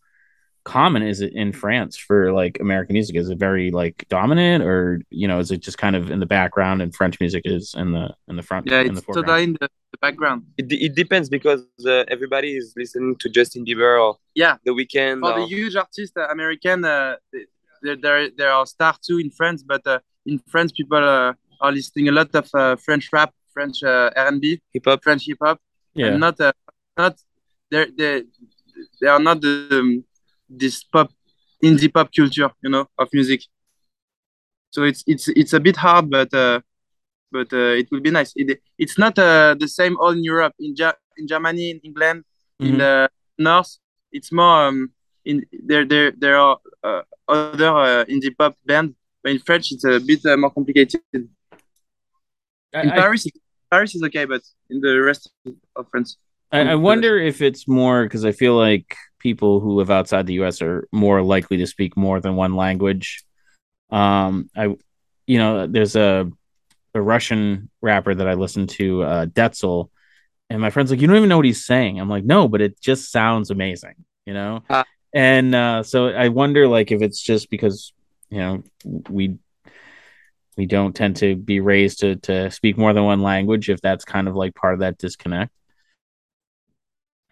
common 0.64 1.02
is 1.02 1.22
it 1.22 1.34
in 1.34 1.52
France 1.52 1.98
for 1.98 2.32
like 2.32 2.60
American 2.60 2.94
music? 2.94 3.16
Is 3.16 3.30
it 3.30 3.38
very 3.38 3.72
like 3.72 4.06
dominant, 4.10 4.64
or 4.64 5.02
you 5.10 5.28
know, 5.28 5.40
is 5.40 5.52
it 5.52 5.62
just 5.62 5.78
kind 5.78 5.96
of 5.96 6.12
in 6.12 6.20
the 6.20 6.26
background 6.26 6.82
and 6.82 6.94
French 6.94 7.20
music 7.20 7.44
is 7.46 7.74
in 7.76 7.92
the 7.92 8.14
in 8.28 8.36
the 8.36 8.44
front? 8.44 8.68
Yeah, 8.68 8.82
in 8.82 8.94
the 8.94 9.00
it's 9.00 9.06
foreground? 9.06 9.28
totally 9.28 9.44
in 9.44 9.54
the, 9.54 9.70
the 9.92 9.98
background. 10.02 10.44
It, 10.58 10.72
it 10.72 10.96
depends 10.96 11.30
because 11.30 11.66
uh, 11.86 12.04
everybody 12.10 12.56
is 12.56 12.74
listening 12.78 13.16
to 13.18 13.30
Justin 13.30 13.66
Bieber 13.66 14.02
or 14.02 14.18
Yeah, 14.36 14.58
The 14.66 14.72
Weeknd. 14.72 15.22
for 15.22 15.40
the 15.40 15.48
huge 15.48 15.76
artists, 15.76 16.16
uh, 16.16 16.28
American, 16.30 16.86
uh, 16.86 17.16
there, 17.82 17.96
there 17.96 18.30
there 18.30 18.52
are 18.52 18.66
stars 18.66 19.00
too 19.00 19.18
in 19.18 19.32
France, 19.32 19.64
but 19.64 19.86
uh, 19.88 20.00
in 20.26 20.40
France, 20.48 20.72
people 20.72 20.98
uh, 20.98 21.34
are 21.62 21.72
listening 21.72 22.08
a 22.10 22.12
lot 22.12 22.34
of 22.36 22.48
uh, 22.54 22.76
French 22.76 23.10
rap, 23.12 23.34
French 23.54 23.84
uh, 23.84 24.12
R&B, 24.16 24.62
hip 24.74 24.84
hop. 24.86 25.04
French 25.04 25.26
hip 25.28 25.38
hop, 25.42 25.60
Yeah, 25.96 26.08
and 26.08 26.20
not 26.20 26.40
uh, 26.40 26.52
not 26.98 27.16
they 27.70 27.86
they 27.98 28.24
they 29.02 29.08
are 29.08 29.20
not 29.20 29.42
the 29.42 29.52
um, 29.72 30.04
this 30.50 30.84
pop 30.84 31.12
indie 31.64 31.92
pop 31.94 32.10
culture, 32.16 32.50
you 32.64 32.70
know, 32.70 32.88
of 32.98 33.10
music. 33.14 33.42
So 34.72 34.84
it's 34.84 35.04
it's 35.08 35.28
it's 35.30 35.54
a 35.54 35.60
bit 35.60 35.78
hard, 35.78 36.10
but 36.10 36.34
uh, 36.34 36.60
but 37.32 37.52
uh, 37.54 37.76
it 37.82 37.88
will 37.92 38.00
be 38.02 38.12
nice. 38.12 38.34
It, 38.36 38.60
it's 38.78 38.98
not 38.98 39.18
uh, 39.20 39.56
the 39.60 39.68
same 39.68 39.98
all 40.00 40.12
in 40.12 40.24
Europe. 40.24 40.54
In 40.60 40.74
ja- 40.78 40.98
in 41.18 41.28
Germany, 41.28 41.72
in 41.72 41.80
England, 41.84 42.24
in 42.64 42.76
Mhm. 42.76 42.78
the 42.78 43.10
north, 43.38 43.78
it's 44.12 44.32
more 44.32 44.68
um, 44.68 44.92
in 45.26 45.46
there 45.68 45.86
there 45.86 46.12
there 46.12 46.38
are 46.38 46.58
uh, 46.84 47.02
other 47.28 47.72
uh, 47.76 48.06
indie 48.06 48.36
pop 48.38 48.56
band, 48.66 48.96
but 49.24 49.32
in 49.32 49.40
French 49.40 49.72
it's 49.72 49.84
a 49.86 50.00
bit 50.00 50.26
uh, 50.26 50.38
more 50.38 50.52
complicated. 50.52 51.02
In 51.14 51.30
I, 52.74 52.82
I- 52.82 52.90
Paris, 52.90 53.28
Paris 53.70 53.96
is 53.96 54.04
okay, 54.04 54.26
but 54.26 54.42
in 54.70 54.82
the 54.82 55.02
rest 55.02 55.30
of 55.76 55.88
France, 55.90 56.18
I, 56.52 56.62
I 56.62 56.76
wonder 56.76 57.18
if 57.18 57.42
it's 57.42 57.68
more 57.68 58.04
because 58.04 58.26
I 58.26 58.32
feel 58.34 58.56
like 58.56 58.96
people 59.20 59.60
who 59.60 59.74
live 59.74 59.90
outside 59.90 60.26
the 60.28 60.34
U.S. 60.36 60.62
are 60.62 60.88
more 60.92 61.22
likely 61.22 61.58
to 61.58 61.68
speak 61.68 61.96
more 61.96 62.20
than 62.20 62.36
one 62.36 62.56
language. 62.56 63.24
Um, 63.90 64.50
I, 64.56 64.76
you 65.28 65.38
know, 65.38 65.68
there's 65.68 65.96
a 65.96 66.30
a 66.94 67.02
Russian 67.02 67.70
rapper 67.82 68.14
that 68.14 68.28
I 68.28 68.34
listen 68.34 68.68
to, 68.68 69.04
uh, 69.04 69.26
Detzel, 69.28 69.90
and 70.50 70.60
my 70.60 70.70
friend's 70.72 70.92
like, 70.92 71.00
"You 71.00 71.08
don't 71.08 71.16
even 71.16 71.30
know 71.30 71.38
what 71.38 71.46
he's 71.46 71.66
saying." 71.66 72.00
I'm 72.00 72.10
like, 72.10 72.26
"No, 72.26 72.48
but 72.50 72.60
it 72.62 72.80
just 72.82 73.12
sounds 73.12 73.50
amazing," 73.50 73.96
you 74.26 74.34
know. 74.34 74.64
Ah. 74.70 74.84
and 75.14 75.56
uh, 75.56 75.84
so 75.84 76.08
I 76.08 76.28
wonder, 76.30 76.68
like, 76.68 76.92
if 76.92 77.02
it's 77.02 77.22
just 77.22 77.50
because 77.50 77.94
you 78.32 78.40
know 78.40 78.64
we 79.10 79.38
we 80.58 80.66
don't 80.66 80.96
tend 80.96 81.16
to 81.18 81.36
be 81.36 81.60
raised 81.60 82.00
to 82.00 82.16
to 82.18 82.52
speak 82.52 82.78
more 82.78 82.94
than 82.94 83.04
one 83.04 83.22
language, 83.22 83.70
if 83.70 83.82
that's 83.82 84.06
kind 84.06 84.28
of 84.28 84.36
like 84.36 84.56
part 84.56 84.74
of 84.74 84.80
that 84.80 84.98
disconnect. 84.98 85.52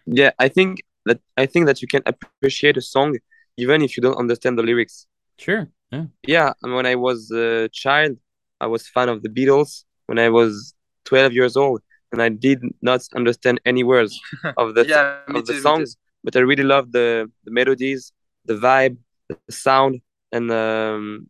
Yeah, 0.06 0.32
I 0.38 0.48
think 0.48 0.82
that 1.06 1.20
I 1.36 1.46
think 1.46 1.66
that 1.66 1.82
you 1.82 1.88
can 1.88 2.02
appreciate 2.06 2.76
a 2.76 2.80
song 2.82 3.18
even 3.56 3.82
if 3.82 3.96
you 3.96 4.02
don't 4.02 4.16
understand 4.16 4.58
the 4.58 4.62
lyrics. 4.62 5.06
Sure. 5.38 5.68
Yeah. 5.92 6.06
Yeah, 6.26 6.52
and 6.62 6.74
when 6.74 6.86
I 6.86 6.94
was 6.96 7.30
a 7.30 7.68
child, 7.72 8.18
I 8.60 8.66
was 8.66 8.88
fan 8.88 9.08
of 9.08 9.22
the 9.22 9.28
Beatles 9.28 9.84
when 10.06 10.18
I 10.18 10.28
was 10.28 10.74
12 11.04 11.32
years 11.32 11.56
old, 11.56 11.80
and 12.12 12.22
I 12.22 12.28
did 12.28 12.60
not 12.82 13.06
understand 13.14 13.60
any 13.64 13.84
words 13.84 14.18
of 14.56 14.74
the 14.74 14.86
yeah, 14.86 15.20
of 15.28 15.46
the 15.46 15.52
too, 15.52 15.58
me 15.58 15.58
too. 15.58 15.62
songs, 15.62 15.96
but 16.24 16.36
I 16.36 16.40
really 16.40 16.64
loved 16.64 16.92
the 16.92 17.30
the 17.44 17.50
melodies, 17.50 18.12
the 18.44 18.54
vibe, 18.54 18.96
the 19.28 19.36
sound, 19.52 20.00
and 20.32 20.50
um, 20.50 21.28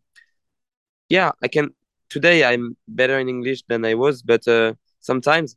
yeah, 1.09 1.31
I 1.41 1.47
can. 1.47 1.73
Today 2.09 2.43
I'm 2.43 2.75
better 2.87 3.19
in 3.19 3.29
English 3.29 3.63
than 3.69 3.85
I 3.85 3.93
was, 3.95 4.21
but 4.21 4.45
uh, 4.47 4.73
sometimes, 4.99 5.55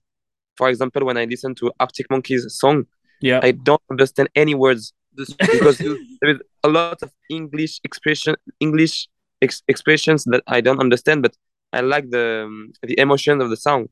for 0.57 0.69
example, 0.69 1.05
when 1.05 1.17
I 1.17 1.25
listen 1.25 1.55
to 1.57 1.73
Arctic 1.81 2.07
Monkeys 2.11 2.47
song, 2.49 2.87
Yeah. 3.21 3.41
I 3.43 3.53
don't 3.53 3.83
understand 3.91 4.29
any 4.35 4.55
words 4.55 4.93
because 5.39 5.79
there 5.79 6.31
is 6.35 6.39
a 6.63 6.69
lot 6.69 7.03
of 7.03 7.11
English 7.31 7.81
expression, 7.85 8.37
English 8.61 9.09
ex- 9.43 9.63
expressions 9.69 10.25
that 10.25 10.43
I 10.47 10.61
don't 10.61 10.81
understand, 10.81 11.23
but 11.23 11.35
I 11.73 11.81
like 11.81 12.11
the 12.11 12.45
um, 12.47 12.73
the 12.83 12.99
emotion 12.99 13.41
of 13.41 13.51
the 13.51 13.57
song. 13.57 13.89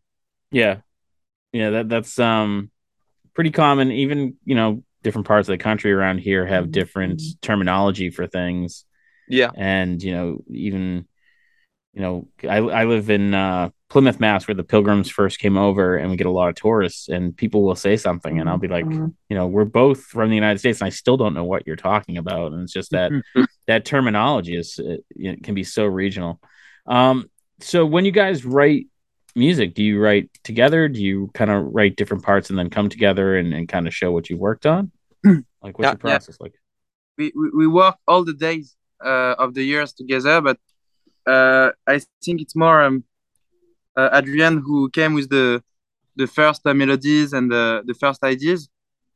Yeah. 0.50 0.76
Yeah, 1.52 1.70
that 1.70 1.88
that's 1.88 2.18
um 2.18 2.70
pretty 3.34 3.50
common. 3.50 3.90
Even, 3.90 4.36
you 4.44 4.54
know, 4.54 4.82
different 5.02 5.26
parts 5.26 5.48
of 5.48 5.52
the 5.52 5.62
country 5.62 5.90
around 5.92 6.18
here 6.18 6.46
have 6.46 6.70
different 6.70 7.20
terminology 7.40 8.10
for 8.10 8.26
things. 8.26 8.84
Yeah, 9.32 9.52
And, 9.54 10.02
you 10.02 10.12
know, 10.12 10.44
even 10.48 11.06
you 11.94 12.00
know, 12.02 12.28
I 12.44 12.58
I 12.58 12.84
live 12.84 13.10
in 13.10 13.34
uh 13.34 13.70
Plymouth, 13.90 14.20
Mass, 14.20 14.48
where 14.48 14.54
the 14.54 14.64
pilgrims 14.64 15.10
first 15.10 15.38
came 15.38 15.58
over 15.58 15.96
and 15.96 16.10
we 16.10 16.16
get 16.16 16.26
a 16.26 16.30
lot 16.30 16.48
of 16.48 16.54
tourists 16.54 17.08
and 17.08 17.36
people 17.36 17.62
will 17.64 17.76
say 17.76 17.96
something 17.98 18.40
and 18.40 18.48
I'll 18.48 18.58
be 18.58 18.68
like, 18.68 18.98
you 19.28 19.36
know, 19.36 19.46
we're 19.46 19.66
both 19.66 20.02
from 20.04 20.30
the 20.30 20.34
United 20.34 20.58
States 20.58 20.80
and 20.80 20.86
I 20.86 20.90
still 20.90 21.18
don't 21.18 21.34
know 21.34 21.44
what 21.44 21.66
you're 21.66 21.76
talking 21.76 22.16
about. 22.16 22.52
And 22.52 22.62
it's 22.62 22.72
just 22.72 22.92
that 22.92 23.14
that 23.66 23.84
terminology 23.84 24.56
is 24.56 24.78
it, 24.78 25.04
it 25.10 25.42
can 25.44 25.54
be 25.54 25.64
so 25.64 25.86
regional. 25.86 26.40
Um, 26.86 27.30
so 27.60 27.86
when 27.86 28.04
you 28.04 28.12
guys 28.12 28.44
write 28.44 28.86
music, 29.36 29.74
do 29.74 29.82
you 29.82 30.00
write 30.00 30.30
together? 30.44 30.88
Do 30.88 31.02
you 31.02 31.30
kind 31.34 31.50
of 31.50 31.66
write 31.66 31.96
different 31.96 32.22
parts 32.24 32.50
and 32.50 32.58
then 32.58 32.70
come 32.70 32.88
together 32.88 33.36
and, 33.36 33.54
and 33.54 33.68
kind 33.68 33.86
of 33.86 33.94
show 33.94 34.12
what 34.12 34.30
you 34.30 34.36
worked 34.36 34.66
on? 34.66 34.90
Like 35.62 35.78
what's 35.78 35.86
Yeah, 35.86 35.92
your 35.92 35.98
process 35.98 36.38
like? 36.40 36.54
we, 37.18 37.32
we, 37.36 37.50
we 37.56 37.66
work 37.66 37.96
all 38.08 38.24
the 38.24 38.32
days 38.32 38.76
uh, 38.81 38.81
of 39.04 39.54
the 39.54 39.62
years 39.62 39.92
together, 39.92 40.40
but 40.40 40.58
uh, 41.26 41.70
I 41.86 42.00
think 42.24 42.40
it's 42.40 42.56
more 42.56 42.82
um, 42.82 43.04
uh, 43.96 44.08
Adrian 44.12 44.58
who 44.58 44.90
came 44.90 45.14
with 45.14 45.28
the 45.28 45.62
the 46.16 46.26
first 46.26 46.60
uh, 46.66 46.74
melodies 46.74 47.32
and 47.32 47.50
the, 47.50 47.82
the 47.86 47.94
first 47.94 48.22
ideas, 48.22 48.68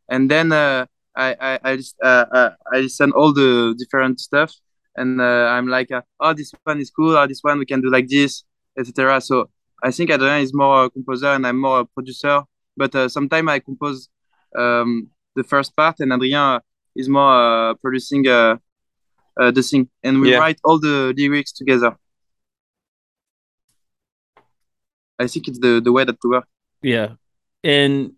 and 0.09 0.31
then 0.31 0.53
uh, 0.53 0.87
I 1.17 1.37
I 1.41 1.59
I, 1.65 1.79
uh, 2.03 2.25
uh, 2.33 2.51
I 2.73 2.81
listen 2.81 3.13
all 3.13 3.33
the 3.33 3.75
different 3.79 4.21
stuff, 4.21 4.53
and 4.97 5.21
uh, 5.21 5.49
I'm 5.55 5.69
like, 5.69 5.91
uh, 5.91 6.03
oh, 6.21 6.33
this 6.33 6.53
one 6.65 6.81
is 6.81 6.91
cool, 6.91 7.17
oh, 7.17 7.27
this 7.27 7.41
one 7.43 7.59
we 7.59 7.67
can 7.67 7.81
do 7.81 7.91
like 7.91 8.09
this, 8.09 8.45
etc. 8.79 9.21
So 9.21 9.51
I 9.83 9.91
think 9.91 10.11
Adrian 10.11 10.41
is 10.41 10.55
more 10.55 10.85
a 10.85 10.91
composer 10.91 11.29
and 11.29 11.47
I'm 11.47 11.61
more 11.61 11.81
a 11.81 11.85
producer, 11.85 12.43
but 12.77 12.95
uh, 12.95 13.09
sometimes 13.09 13.49
I 13.49 13.59
compose 13.59 14.09
um, 14.57 15.09
the 15.35 15.45
first 15.45 15.77
part, 15.77 16.01
and 16.01 16.13
Adrian 16.13 16.61
is 16.95 17.09
more 17.09 17.71
uh, 17.71 17.75
producing 17.75 18.27
uh, 18.27 18.57
uh, 19.41 19.51
the 19.51 19.63
thing, 19.63 19.89
and 20.03 20.21
we 20.21 20.31
Yeah. 20.31 20.39
write 20.39 20.59
all 20.65 20.79
the 20.79 21.13
lyrics 21.17 21.53
together. 21.53 21.97
I 25.19 25.27
think 25.27 25.49
it's 25.49 25.59
the 25.59 25.81
the 25.81 25.93
way 25.93 26.05
that 26.05 26.17
we 26.23 26.31
work. 26.31 26.47
Yeah. 26.83 27.15
And 27.65 28.13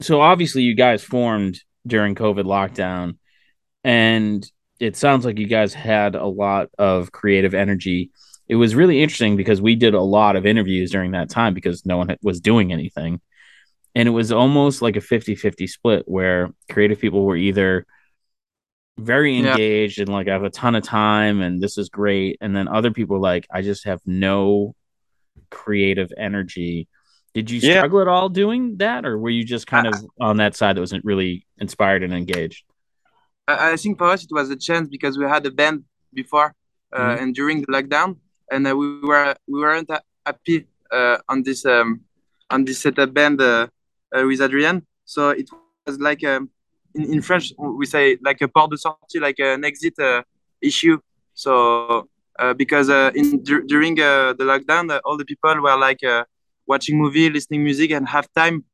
so 0.00 0.20
obviously 0.20 0.62
you 0.62 0.74
guys 0.74 1.02
formed 1.02 1.60
during 1.86 2.14
COVID 2.14 2.44
lockdown 2.44 3.18
and 3.82 4.48
it 4.78 4.96
sounds 4.96 5.24
like 5.24 5.38
you 5.38 5.46
guys 5.46 5.74
had 5.74 6.14
a 6.14 6.26
lot 6.26 6.68
of 6.78 7.10
creative 7.10 7.52
energy. 7.52 8.10
It 8.46 8.54
was 8.54 8.74
really 8.76 9.02
interesting 9.02 9.36
because 9.36 9.60
we 9.60 9.74
did 9.74 9.94
a 9.94 10.00
lot 10.00 10.36
of 10.36 10.46
interviews 10.46 10.92
during 10.92 11.10
that 11.12 11.30
time 11.30 11.52
because 11.52 11.84
no 11.84 11.96
one 11.96 12.16
was 12.22 12.40
doing 12.40 12.72
anything. 12.72 13.20
And 13.94 14.06
it 14.06 14.12
was 14.12 14.30
almost 14.30 14.80
like 14.80 14.96
a 14.96 15.00
50-50 15.00 15.66
split 15.68 16.04
where 16.06 16.50
creative 16.70 17.00
people 17.00 17.24
were 17.24 17.36
either 17.36 17.84
very 18.98 19.34
Yeah. 19.38 19.52
engaged 19.52 20.00
and 20.00 20.08
like 20.08 20.28
I 20.28 20.32
have 20.32 20.42
a 20.44 20.50
ton 20.50 20.74
of 20.74 20.82
time 20.82 21.40
and 21.40 21.62
this 21.62 21.78
is 21.78 21.88
great 21.88 22.36
and 22.40 22.54
then 22.56 22.66
other 22.68 22.90
people 22.90 23.20
like 23.20 23.46
I 23.50 23.62
just 23.62 23.84
have 23.84 24.00
no 24.04 24.74
creative 25.50 26.12
energy. 26.16 26.88
Did 27.34 27.50
you 27.50 27.60
Yeah. 27.60 27.78
struggle 27.78 28.00
at 28.00 28.08
all 28.08 28.28
doing 28.28 28.76
that, 28.78 29.04
or 29.06 29.16
were 29.18 29.30
you 29.30 29.44
just 29.44 29.66
kind 29.66 29.86
of 29.86 29.94
on 30.20 30.38
that 30.38 30.56
side 30.56 30.76
that 30.76 30.80
wasn't 30.80 31.04
really 31.04 31.46
inspired 31.58 32.02
and 32.02 32.12
engaged? 32.12 32.64
I, 33.46 33.72
I 33.72 33.76
think 33.76 33.98
for 33.98 34.08
us 34.08 34.24
it 34.24 34.30
was 34.32 34.50
a 34.50 34.56
chance 34.56 34.88
because 34.88 35.16
we 35.18 35.24
had 35.24 35.46
a 35.46 35.50
band 35.50 35.84
before 36.12 36.54
uh, 36.92 36.98
Mhm. 36.98 37.20
and 37.22 37.34
during 37.34 37.60
the 37.60 37.66
lockdown, 37.66 38.16
and 38.50 38.66
uh, 38.66 38.74
we 38.76 38.86
were 39.02 39.34
we 39.46 39.60
weren't 39.60 39.90
ha- 39.90 40.00
happy 40.26 40.66
uh, 40.90 41.18
on 41.28 41.42
this 41.42 41.64
um, 41.66 42.00
on 42.50 42.64
this 42.64 42.78
setup 42.80 43.12
band 43.12 43.40
uh, 43.40 43.66
uh, 44.16 44.24
with 44.26 44.40
Adrian. 44.40 44.86
So 45.04 45.30
it 45.30 45.48
was 45.86 46.00
like 46.00 46.24
um, 46.24 46.50
in, 46.98 47.14
in 47.14 47.22
French 47.22 47.52
we 47.58 47.86
say 47.86 48.18
like 48.22 48.40
a 48.42 48.48
port 48.48 48.70
de 48.70 48.78
sortie, 48.78 49.20
like 49.20 49.38
an 49.38 49.64
exit 49.64 49.98
uh, 49.98 50.22
issue. 50.60 50.98
So 51.34 52.08
uh, 52.38 52.54
because 52.54 52.90
uh, 52.90 53.10
in 53.14 53.42
dur- 53.42 53.64
during 53.66 53.94
the 53.96 54.34
lockdown, 54.52 55.00
all 55.04 55.16
the 55.16 55.24
people 55.24 55.54
were 55.62 55.76
like 55.76 56.00
watching 56.66 56.98
movie, 56.98 57.30
listening 57.30 57.64
music, 57.64 57.90
and 57.92 58.08
have 58.08 58.28
time 58.34 58.64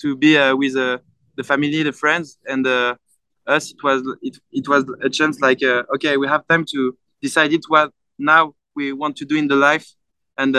to 0.00 0.16
be 0.16 0.36
with 0.54 0.74
the 0.74 1.44
family, 1.44 1.82
the 1.82 1.92
friends, 1.92 2.38
and 2.46 2.66
us. 3.46 3.70
It 3.72 3.82
was 3.82 4.02
it, 4.22 4.38
it 4.52 4.68
was 4.68 4.84
a 5.02 5.10
chance 5.10 5.40
like 5.40 5.62
okay, 5.94 6.16
we 6.16 6.26
have 6.28 6.46
time 6.48 6.64
to 6.72 6.96
decide 7.20 7.52
it 7.52 7.64
what 7.68 7.90
now 8.18 8.54
we 8.74 8.92
want 8.92 9.16
to 9.16 9.24
do 9.24 9.36
in 9.36 9.48
the 9.48 9.56
life, 9.56 9.86
and 10.38 10.56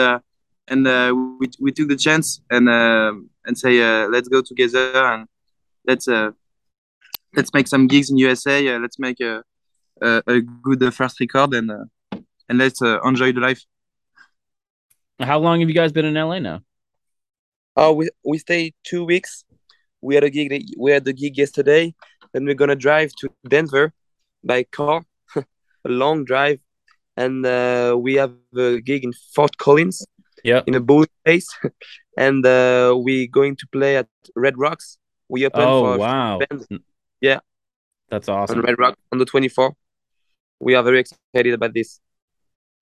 and 0.68 0.86
uh, 0.86 1.12
we 1.14 1.48
we 1.60 1.72
took 1.72 1.88
the 1.88 1.96
chance 1.96 2.40
and 2.50 2.68
uh, 2.68 3.12
and 3.46 3.58
say 3.58 3.80
uh, 3.80 4.08
let's 4.08 4.28
go 4.28 4.42
together 4.42 5.04
and 5.06 5.26
let's 5.86 6.08
let's 7.36 7.52
make 7.54 7.68
some 7.68 7.86
gigs 7.86 8.10
in 8.10 8.16
USA. 8.18 8.68
Uh, 8.74 8.78
let's 8.78 8.98
make 8.98 9.20
a 9.20 9.42
a, 10.02 10.22
a 10.26 10.40
good 10.40 10.82
uh, 10.82 10.90
first 10.90 11.20
record 11.20 11.54
and 11.54 11.70
uh, 11.70 11.84
and 12.48 12.58
let's 12.58 12.80
uh, 12.82 13.00
enjoy 13.02 13.32
the 13.32 13.40
life. 13.40 13.62
How 15.20 15.38
long 15.38 15.60
have 15.60 15.68
you 15.68 15.74
guys 15.74 15.92
been 15.92 16.04
in 16.04 16.14
LA 16.14 16.38
now? 16.38 16.60
Oh, 17.76 17.92
we 17.92 18.08
we 18.24 18.38
stayed 18.38 18.74
two 18.84 19.04
weeks. 19.04 19.44
We 20.00 20.14
had 20.14 20.24
a 20.24 20.30
gig. 20.30 20.64
We 20.76 20.90
had 20.92 21.04
the 21.04 21.12
gig 21.12 21.38
yesterday. 21.38 21.94
Then 22.32 22.44
we're 22.44 22.54
gonna 22.62 22.76
drive 22.76 23.10
to 23.20 23.28
Denver 23.48 23.92
by 24.42 24.64
car, 24.64 25.02
a 25.36 25.44
long 25.88 26.24
drive, 26.24 26.58
and 27.16 27.46
uh, 27.46 27.96
we 27.98 28.14
have 28.14 28.32
a 28.56 28.80
gig 28.80 29.04
in 29.04 29.12
Fort 29.34 29.56
Collins 29.56 30.04
Yeah. 30.44 30.62
in 30.66 30.74
a 30.74 30.80
bowling 30.80 31.14
place, 31.24 31.48
and 32.18 32.44
uh, 32.44 32.94
we 33.02 33.26
going 33.28 33.56
to 33.56 33.66
play 33.72 33.96
at 33.96 34.08
Red 34.36 34.58
Rocks. 34.58 34.98
We 35.28 35.46
open 35.46 35.62
Oh 35.62 35.80
for 35.84 35.98
wow. 35.98 36.40
Bands 37.24 37.42
That's 38.10 38.28
on 38.28 38.38
awesome. 38.38 38.60
Red 38.60 38.78
Rock 38.78 38.96
on 39.12 39.18
the 39.18 39.24
24th. 39.26 39.74
We 40.60 40.74
are 40.74 40.82
very 40.82 41.00
excited 41.00 41.54
about 41.54 41.74
this. 41.74 42.00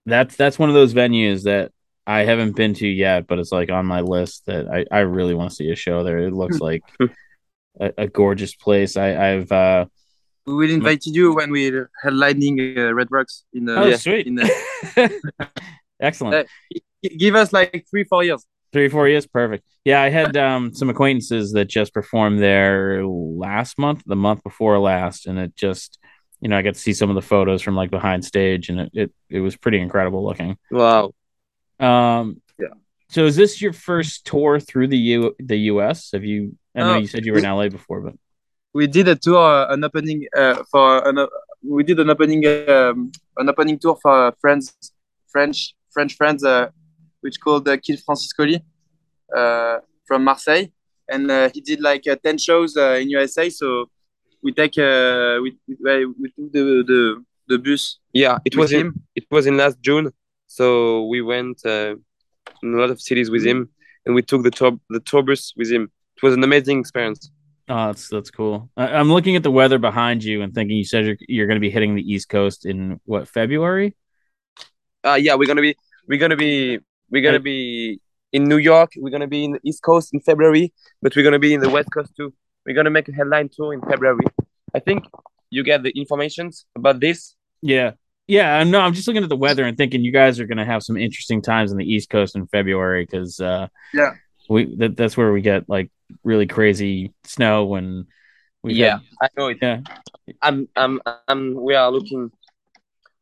That's 0.06 0.37
that's 0.37 0.58
one 0.58 0.68
of 0.68 0.75
those 0.75 0.94
venues 0.94 1.44
that 1.44 1.70
I 2.06 2.25
haven't 2.25 2.56
been 2.56 2.75
to 2.75 2.88
yet, 2.88 3.26
but 3.26 3.38
it's 3.38 3.52
like 3.52 3.70
on 3.70 3.87
my 3.87 4.00
list 4.00 4.46
that 4.46 4.68
I, 4.68 4.84
I 4.90 5.00
really 5.00 5.34
want 5.34 5.50
to 5.50 5.56
see 5.56 5.70
a 5.70 5.76
show 5.76 6.02
there. 6.02 6.18
It 6.18 6.32
looks 6.32 6.58
like 6.58 6.82
a, 7.80 7.92
a 7.99 8.06
gorgeous 8.08 8.54
place. 8.54 8.96
I, 8.96 9.34
I've 9.34 9.52
uh 9.52 9.87
We 10.46 10.54
will 10.54 10.70
invite 10.70 11.06
you 11.06 11.34
when 11.34 11.50
we're 11.52 11.88
headlining 12.04 12.76
uh, 12.76 12.92
Red 12.94 13.08
Rocks 13.11 13.44
in 13.52 13.64
the. 13.66 13.76
oh 13.78 13.87
Yeah. 13.87 13.96
sweet. 13.96 14.26
In 14.26 14.34
the 14.34 14.50
Excellent. 16.00 16.34
Uh, 16.34 16.44
give 17.16 17.37
us 17.37 17.52
like 17.52 17.87
three, 17.88 18.04
four 18.04 18.25
years. 18.25 18.44
Three, 18.73 18.88
four 18.88 19.07
years, 19.07 19.26
perfect. 19.26 19.64
Yeah, 19.85 20.00
I 20.00 20.09
had 20.09 20.37
um 20.37 20.73
some 20.75 20.88
acquaintances 20.88 21.52
that 21.52 21.67
just 21.67 21.93
performed 21.93 22.41
there 22.43 23.05
last 23.07 23.79
month, 23.79 24.02
the 24.07 24.17
month 24.17 24.43
before 24.43 24.79
last, 24.79 25.26
and 25.26 25.38
it 25.38 25.55
just 25.57 25.99
you 26.41 26.49
know, 26.49 26.59
I 26.59 26.62
got 26.62 26.75
to 26.75 26.81
see 26.81 26.93
some 26.93 27.09
of 27.09 27.14
the 27.14 27.23
photos 27.23 27.62
from 27.62 27.76
like 27.76 27.91
behind 27.91 28.25
stage 28.25 28.69
and 28.69 28.81
it 28.81 28.91
it, 28.95 29.12
it 29.31 29.41
was 29.41 29.57
pretty 29.57 29.79
incredible 29.79 30.25
looking. 30.25 30.57
Wow. 30.71 31.12
Um 31.79 32.41
Yeah. 32.59 32.69
so 33.11 33.26
is 33.26 33.37
this 33.37 33.61
your 33.61 33.73
first 33.75 34.25
tour 34.25 34.59
through 34.59 34.88
the 34.88 34.99
U 34.99 35.37
the 35.38 35.59
US? 35.73 36.11
Have 36.12 36.25
you 36.25 36.57
I 36.75 36.81
know 36.81 36.95
No. 36.95 36.99
you 36.99 37.07
said 37.07 37.26
you 37.26 37.33
were 37.33 37.38
in 37.38 37.45
LA 37.45 37.69
before, 37.69 38.00
but 38.00 38.14
we 38.73 38.87
did 38.87 39.07
a 39.07 39.17
tour, 39.17 39.37
uh, 39.37 39.73
an 39.75 39.85
opening 39.85 40.26
uh, 40.35 40.62
for 40.71 41.07
an, 41.07 41.19
uh, 41.19 41.26
we 41.62 41.85
did 41.85 42.00
an 42.00 42.09
opening 42.09 42.43
um, 42.71 43.12
an 43.37 43.49
opening 43.50 43.79
tour 43.79 43.99
for 44.00 44.33
friends, 44.41 44.73
French 45.31 45.75
French 45.93 46.17
friends, 46.17 46.43
uh, 46.43 46.71
which 47.23 47.37
called 47.41 47.67
uh, 47.69 47.76
Kid 47.79 47.99
Francescoli, 48.07 48.61
uh, 49.37 49.79
from 50.07 50.25
Marseille, 50.25 50.67
and 51.09 51.31
uh, 51.31 51.49
he 51.55 51.61
did 51.61 51.81
like 51.81 52.05
uh, 52.07 52.17
ten 52.23 52.37
shows 52.38 52.76
uh, 52.76 52.99
in 53.02 53.09
USA. 53.11 53.49
So 53.50 53.67
we 54.43 54.52
take 54.52 54.76
uh, 54.79 55.38
we 55.43 55.49
we, 55.67 56.07
we 56.21 56.29
took 56.37 56.49
the 56.52 56.64
the 56.93 57.00
the 57.50 57.59
bus 57.59 57.99
Yeah, 58.12 58.38
it 58.45 58.55
with 58.55 58.62
was 58.64 58.73
in 58.73 58.81
him. 58.87 59.02
it 59.14 59.25
was 59.31 59.47
in 59.47 59.57
last 59.57 59.76
June, 59.81 60.07
so 60.47 61.07
we 61.12 61.23
went 61.23 61.59
uh, 61.64 61.95
in 62.62 62.69
a 62.75 62.79
lot 62.83 62.91
of 62.91 63.00
cities 63.00 63.31
with 63.31 63.45
him, 63.45 63.69
and 64.07 64.14
we 64.14 64.23
took 64.23 64.43
the 64.43 64.50
tour 64.50 64.73
the 64.91 65.00
tour 65.00 65.23
bus 65.23 65.52
with 65.57 65.71
him. 65.71 65.85
It 66.17 66.23
was 66.26 66.35
an 66.35 66.45
amazing 66.45 66.79
experience. 66.81 67.31
oh 67.69 67.87
that's 67.88 68.09
that's 68.14 68.31
cool. 68.31 68.69
I, 68.76 68.85
I'm 68.99 69.11
looking 69.17 69.35
at 69.37 69.43
the 69.43 69.50
weather 69.61 69.79
behind 69.79 70.23
you 70.25 70.43
and 70.43 70.52
thinking 70.55 70.76
you 70.76 70.85
said 70.93 71.05
you're 71.07 71.17
you're 71.35 71.47
gonna 71.50 71.67
be 71.69 71.71
hitting 71.76 71.95
the 71.95 72.07
East 72.12 72.29
Coast 72.29 72.67
in 72.67 73.00
what 73.12 73.29
February? 73.29 73.88
Uh 75.05 75.19
yeah, 75.26 75.35
we're 75.38 75.47
gonna 75.52 75.62
be 75.69 75.75
we're 76.09 76.19
gonna 76.25 76.37
be 76.37 76.79
we're 77.12 77.23
gonna 77.23 77.38
be 77.40 78.00
in 78.33 78.45
New 78.45 78.57
York. 78.57 78.90
We're 78.97 79.11
gonna 79.11 79.28
be 79.28 79.45
in 79.45 79.52
the 79.52 79.61
East 79.62 79.83
Coast 79.83 80.12
in 80.12 80.21
February, 80.21 80.73
but 81.00 81.14
we're 81.14 81.23
gonna 81.23 81.38
be 81.38 81.54
in 81.54 81.61
the 81.61 81.71
West 81.71 81.90
Coast 81.92 82.16
too. 82.16 82.33
We're 82.66 82.75
gonna 82.75 82.90
make 82.90 83.09
a 83.09 83.12
headline 83.12 83.49
tour 83.54 83.73
in 83.75 83.81
February. 83.83 84.25
I 84.75 84.81
think 84.81 85.04
you 85.50 85.62
get 85.62 85.83
the 85.85 85.90
informations 85.90 86.66
about 86.75 86.99
this. 86.99 87.37
Yeah. 87.61 87.92
Yeah, 88.26 88.57
I 88.57 88.64
know. 88.64 88.81
I'm 88.81 88.95
just 88.95 89.07
looking 89.07 89.25
at 89.25 89.28
the 89.28 89.37
weather 89.37 89.64
and 89.64 89.76
thinking 89.76 90.02
you 90.02 90.12
guys 90.12 90.40
are 90.40 90.47
going 90.47 90.57
to 90.57 90.64
have 90.64 90.83
some 90.83 90.97
interesting 90.97 91.42
times 91.42 91.73
on 91.73 91.76
the 91.76 91.85
East 91.85 92.09
Coast 92.09 92.37
in 92.37 92.47
February 92.47 93.04
because 93.04 93.40
uh, 93.40 93.66
Yeah. 93.92 94.14
we 94.49 94.75
that, 94.76 94.97
that's 94.97 95.16
where 95.16 95.33
we 95.33 95.42
get 95.42 95.69
like 95.69 95.90
really 96.23 96.47
crazy 96.47 97.12
snow 97.25 97.75
and 97.75 98.07
we 98.62 98.75
yeah, 98.75 99.00
I 99.21 99.28
know 99.37 99.49
it. 99.49 99.59
yeah 99.61 99.81
I'm, 100.40 100.69
I'm, 100.76 101.00
I'm. 101.28 101.54
We 101.54 101.75
are 101.75 101.90
looking 101.90 102.31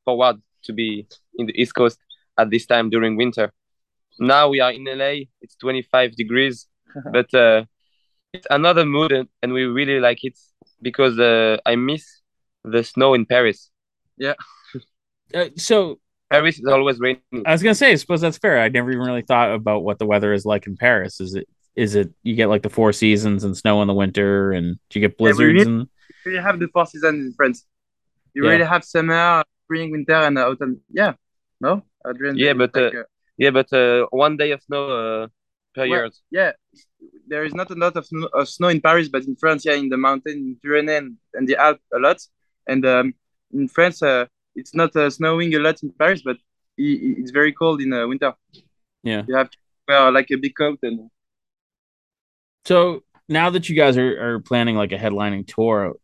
forward 0.04 0.36
to 0.64 0.72
be 0.74 1.08
in 1.34 1.46
the 1.46 1.60
East 1.60 1.74
Coast 1.74 1.98
at 2.38 2.50
this 2.50 2.66
time 2.66 2.90
during 2.90 3.16
winter. 3.16 3.52
Now 4.18 4.48
we 4.48 4.60
are 4.60 4.72
in 4.72 4.84
LA. 4.84 5.24
It's 5.40 5.56
25 5.56 6.16
degrees, 6.16 6.66
but 7.12 7.32
uh, 7.34 7.64
it's 8.32 8.46
another 8.50 8.84
mood, 8.84 9.12
and, 9.12 9.28
and 9.42 9.52
we 9.52 9.64
really 9.64 10.00
like 10.00 10.24
it 10.24 10.38
because 10.82 11.18
uh, 11.18 11.58
I 11.64 11.76
miss 11.76 12.20
the 12.64 12.82
snow 12.84 13.14
in 13.14 13.26
Paris. 13.26 13.70
Uh, 15.32 15.44
so 15.56 16.00
Paris 16.28 16.58
is 16.58 16.66
always 16.66 16.98
raining. 16.98 17.20
I 17.46 17.52
was 17.52 17.62
gonna 17.62 17.76
say 17.76 17.92
I 17.92 17.94
suppose 17.94 18.20
that's 18.20 18.36
fair. 18.36 18.58
I 18.60 18.68
never 18.68 18.90
even 18.90 19.06
really 19.06 19.22
thought 19.22 19.54
about 19.54 19.84
what 19.84 20.00
the 20.00 20.06
weather 20.06 20.32
is 20.32 20.44
like 20.44 20.66
in 20.66 20.76
Paris. 20.76 21.20
Is 21.20 21.36
it 21.36 21.46
is 21.76 21.94
it 21.94 22.10
you 22.24 22.34
get 22.34 22.48
like 22.48 22.62
the 22.62 22.68
four 22.68 22.92
seasons 22.92 23.44
and 23.44 23.56
snow 23.56 23.80
in 23.80 23.86
the 23.86 23.94
winter 23.94 24.50
and 24.50 24.76
do 24.90 24.98
you 24.98 25.06
get 25.06 25.12
we 25.20 25.26
blizzards 25.30 25.40
really- 25.54 25.62
and 25.62 25.88
We 26.26 26.32
really 26.32 26.42
have 26.42 26.58
the 26.58 26.66
four 26.66 26.84
seasons 26.84 27.26
in 27.26 27.32
France. 27.34 27.64
You 28.34 28.42
Yeah. 28.44 28.50
really 28.50 28.64
have 28.64 28.82
summer, 28.82 29.44
spring, 29.66 29.92
winter, 29.92 30.14
and 30.14 30.36
uh, 30.36 30.48
autumn. 30.50 30.80
Yeah, 30.90 31.12
no, 31.60 31.84
Adrian. 32.04 32.36
Yeah, 32.36 32.54
but, 32.54 32.74
like, 32.74 32.92
uh, 32.94 33.02
Yeah, 33.40 33.50
but 33.50 33.72
uh, 33.72 34.06
one 34.10 34.36
day 34.38 34.52
of 34.52 34.62
snow 34.62 34.84
uh, 34.90 35.28
per 35.74 35.86
Well, 35.86 36.02
year. 36.02 36.10
yeah, 36.30 36.52
there 37.28 37.44
is 37.44 37.54
not 37.54 37.70
a 37.70 37.74
lot 37.74 37.96
of 37.96 38.06
snow, 38.06 38.28
of 38.34 38.48
snow 38.48 38.68
in 38.68 38.80
Paris, 38.80 39.08
but 39.08 39.24
in 39.24 39.36
France, 39.36 39.64
yeah, 39.64 39.74
in 39.74 39.88
the 39.88 39.96
mountain, 39.96 40.38
in 40.48 40.56
Pyrenees 40.62 40.98
and, 40.98 41.16
and 41.34 41.48
the 41.48 41.56
Alps, 41.56 41.82
a 41.94 41.98
lot. 41.98 42.18
And 42.68 42.84
um, 42.86 43.14
in 43.52 43.68
France, 43.68 44.02
uh, 44.02 44.26
it's 44.54 44.74
not 44.74 44.94
uh, 44.96 45.10
snowing 45.10 45.54
a 45.54 45.60
lot 45.60 45.82
in 45.82 45.90
Paris, 45.98 46.22
but 46.22 46.36
i 46.78 46.82
i- 46.82 47.16
it's 47.20 47.32
very 47.32 47.52
cold 47.52 47.80
in 47.82 47.92
uh, 47.92 48.06
winter. 48.06 48.34
yeah. 49.02 49.24
You 49.28 49.36
have 49.36 49.50
to 49.50 49.58
wear 49.88 50.12
like 50.12 50.30
a 50.32 50.36
big 50.36 50.54
coat 50.56 50.80
and 50.82 51.10
So 52.64 53.02
now 53.28 53.50
that 53.50 53.68
you 53.68 53.76
guys 53.76 53.96
are, 53.98 54.34
are 54.36 54.40
planning 54.40 54.76
like 54.76 54.92
a 54.92 54.98
headlining 54.98 55.46
tour, 55.46 55.94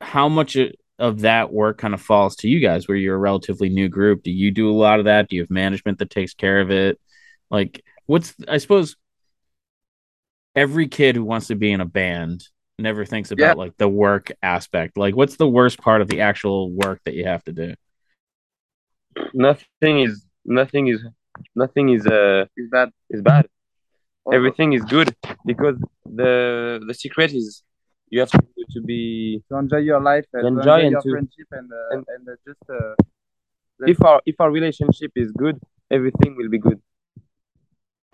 how 0.00 0.28
much 0.28 0.56
of 0.98 1.20
that 1.20 1.52
work 1.52 1.78
kind 1.78 1.94
of 1.94 2.00
falls 2.00 2.36
to 2.36 2.48
you 2.48 2.60
guys 2.60 2.88
where 2.88 2.96
you're 2.96 3.14
a 3.14 3.18
relatively 3.18 3.68
new 3.68 3.88
group? 3.88 4.22
Do 4.22 4.30
you 4.30 4.50
do 4.50 4.70
a 4.70 4.74
lot 4.74 4.98
of 4.98 5.04
that? 5.04 5.28
Do 5.28 5.36
you 5.36 5.42
have 5.42 5.50
management 5.50 5.98
that 5.98 6.10
takes 6.10 6.34
care 6.34 6.60
of 6.60 6.70
it? 6.70 6.98
Like 7.50 7.82
what's 8.06 8.34
I 8.48 8.58
suppose 8.58 8.96
every 10.56 10.88
kid 10.88 11.16
who 11.16 11.24
wants 11.24 11.46
to 11.48 11.54
be 11.54 11.70
in 11.70 11.80
a 11.80 11.84
band 11.86 12.44
never 12.78 13.04
thinks 13.04 13.30
about 13.30 13.56
Yeah. 13.56 13.62
like 13.64 13.76
the 13.76 13.88
work 13.88 14.32
aspect. 14.42 14.96
Like 14.96 15.14
what's 15.16 15.36
the 15.36 15.48
worst 15.48 15.78
part 15.78 16.00
of 16.00 16.08
the 16.08 16.20
actual 16.22 16.70
work 16.70 17.00
that 17.04 17.14
you 17.14 17.24
have 17.24 17.44
to 17.44 17.52
do? 17.52 17.74
Nothing 19.34 20.00
is 20.00 20.24
nothing 20.44 20.88
is 20.88 21.04
nothing 21.54 21.88
is 21.90 22.06
uh 22.06 22.46
is 22.56 22.68
bad. 22.70 22.90
is 23.10 23.22
bad. 23.22 23.46
Oh, 24.26 24.32
Everything 24.32 24.72
is 24.72 24.84
good 24.84 25.14
because 25.46 25.76
the 26.04 26.80
the 26.86 26.94
secret 26.94 27.32
is 27.32 27.62
you 28.10 28.20
have 28.20 28.30
to, 28.30 28.40
to 28.78 28.86
be 28.86 29.42
to 29.48 29.58
enjoy 29.58 29.78
your 29.78 30.00
life, 30.00 30.26
and 30.32 30.46
Enjoy 30.46 30.60
enjoy 30.60 30.80
and 30.82 30.90
your 30.92 31.02
to- 31.02 31.10
friendship, 31.10 31.48
and 31.52 31.70
uh, 31.72 31.96
and- 31.96 32.06
and, 32.14 32.28
uh, 32.28 32.32
just 32.46 32.62
uh, 32.70 32.94
if 33.92 34.02
our 34.02 34.20
if 34.26 34.36
our 34.40 34.50
relationship 34.50 35.12
is 35.16 35.32
good, 35.32 35.56
everything 35.90 36.36
will 36.36 36.48
be 36.48 36.58
good. 36.58 36.80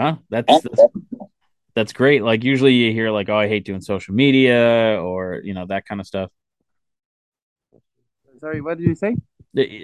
Huh? 0.00 0.16
That's, 0.30 0.62
that's 0.62 0.82
that's 1.74 1.92
great. 1.92 2.22
Like 2.22 2.44
usually 2.44 2.74
you 2.74 2.92
hear 2.92 3.10
like, 3.10 3.28
oh, 3.28 3.36
I 3.36 3.48
hate 3.48 3.64
doing 3.64 3.80
social 3.80 4.14
media 4.14 5.00
or 5.00 5.40
you 5.44 5.54
know 5.54 5.66
that 5.66 5.86
kind 5.86 6.00
of 6.00 6.06
stuff. 6.06 6.30
sorry, 8.38 8.60
what 8.60 8.78
did 8.78 8.86
you 8.88 8.94
say? 8.94 9.16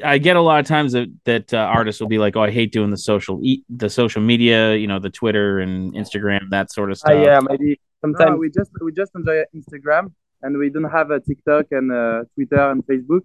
I 0.05 0.19
get 0.19 0.35
a 0.35 0.40
lot 0.40 0.59
of 0.59 0.66
times 0.66 0.93
that 0.93 1.09
that 1.25 1.55
uh, 1.55 1.59
artists 1.59 2.01
will 2.01 2.09
be 2.09 2.19
like, 2.19 2.35
"Oh, 2.37 2.43
I 2.43 2.51
hate 2.51 2.73
doing 2.73 2.90
the 2.90 2.97
social 2.99 3.38
e- 3.43 3.62
the 3.71 3.88
social 3.88 4.21
media, 4.21 4.75
you 4.75 4.88
know, 4.88 4.99
the 4.99 5.11
Twitter 5.11 5.61
and 5.61 5.95
Instagram, 5.95 6.51
that 6.51 6.73
sort 6.73 6.90
of 6.90 6.99
stuff." 6.99 7.12
yeah, 7.14 7.38
maybe 7.49 7.79
No, 8.03 8.09
sometimes 8.09 8.38
we 8.40 8.51
just 8.51 8.71
we 8.83 8.90
just 8.93 9.12
enjoy 9.14 9.45
Instagram, 9.55 10.05
and 10.42 10.59
we 10.59 10.70
don't 10.70 10.90
have 10.90 11.11
a 11.11 11.20
TikTok 11.20 11.66
and 11.70 11.92
uh, 11.92 12.24
Twitter 12.35 12.70
and 12.70 12.85
Facebook. 12.87 13.22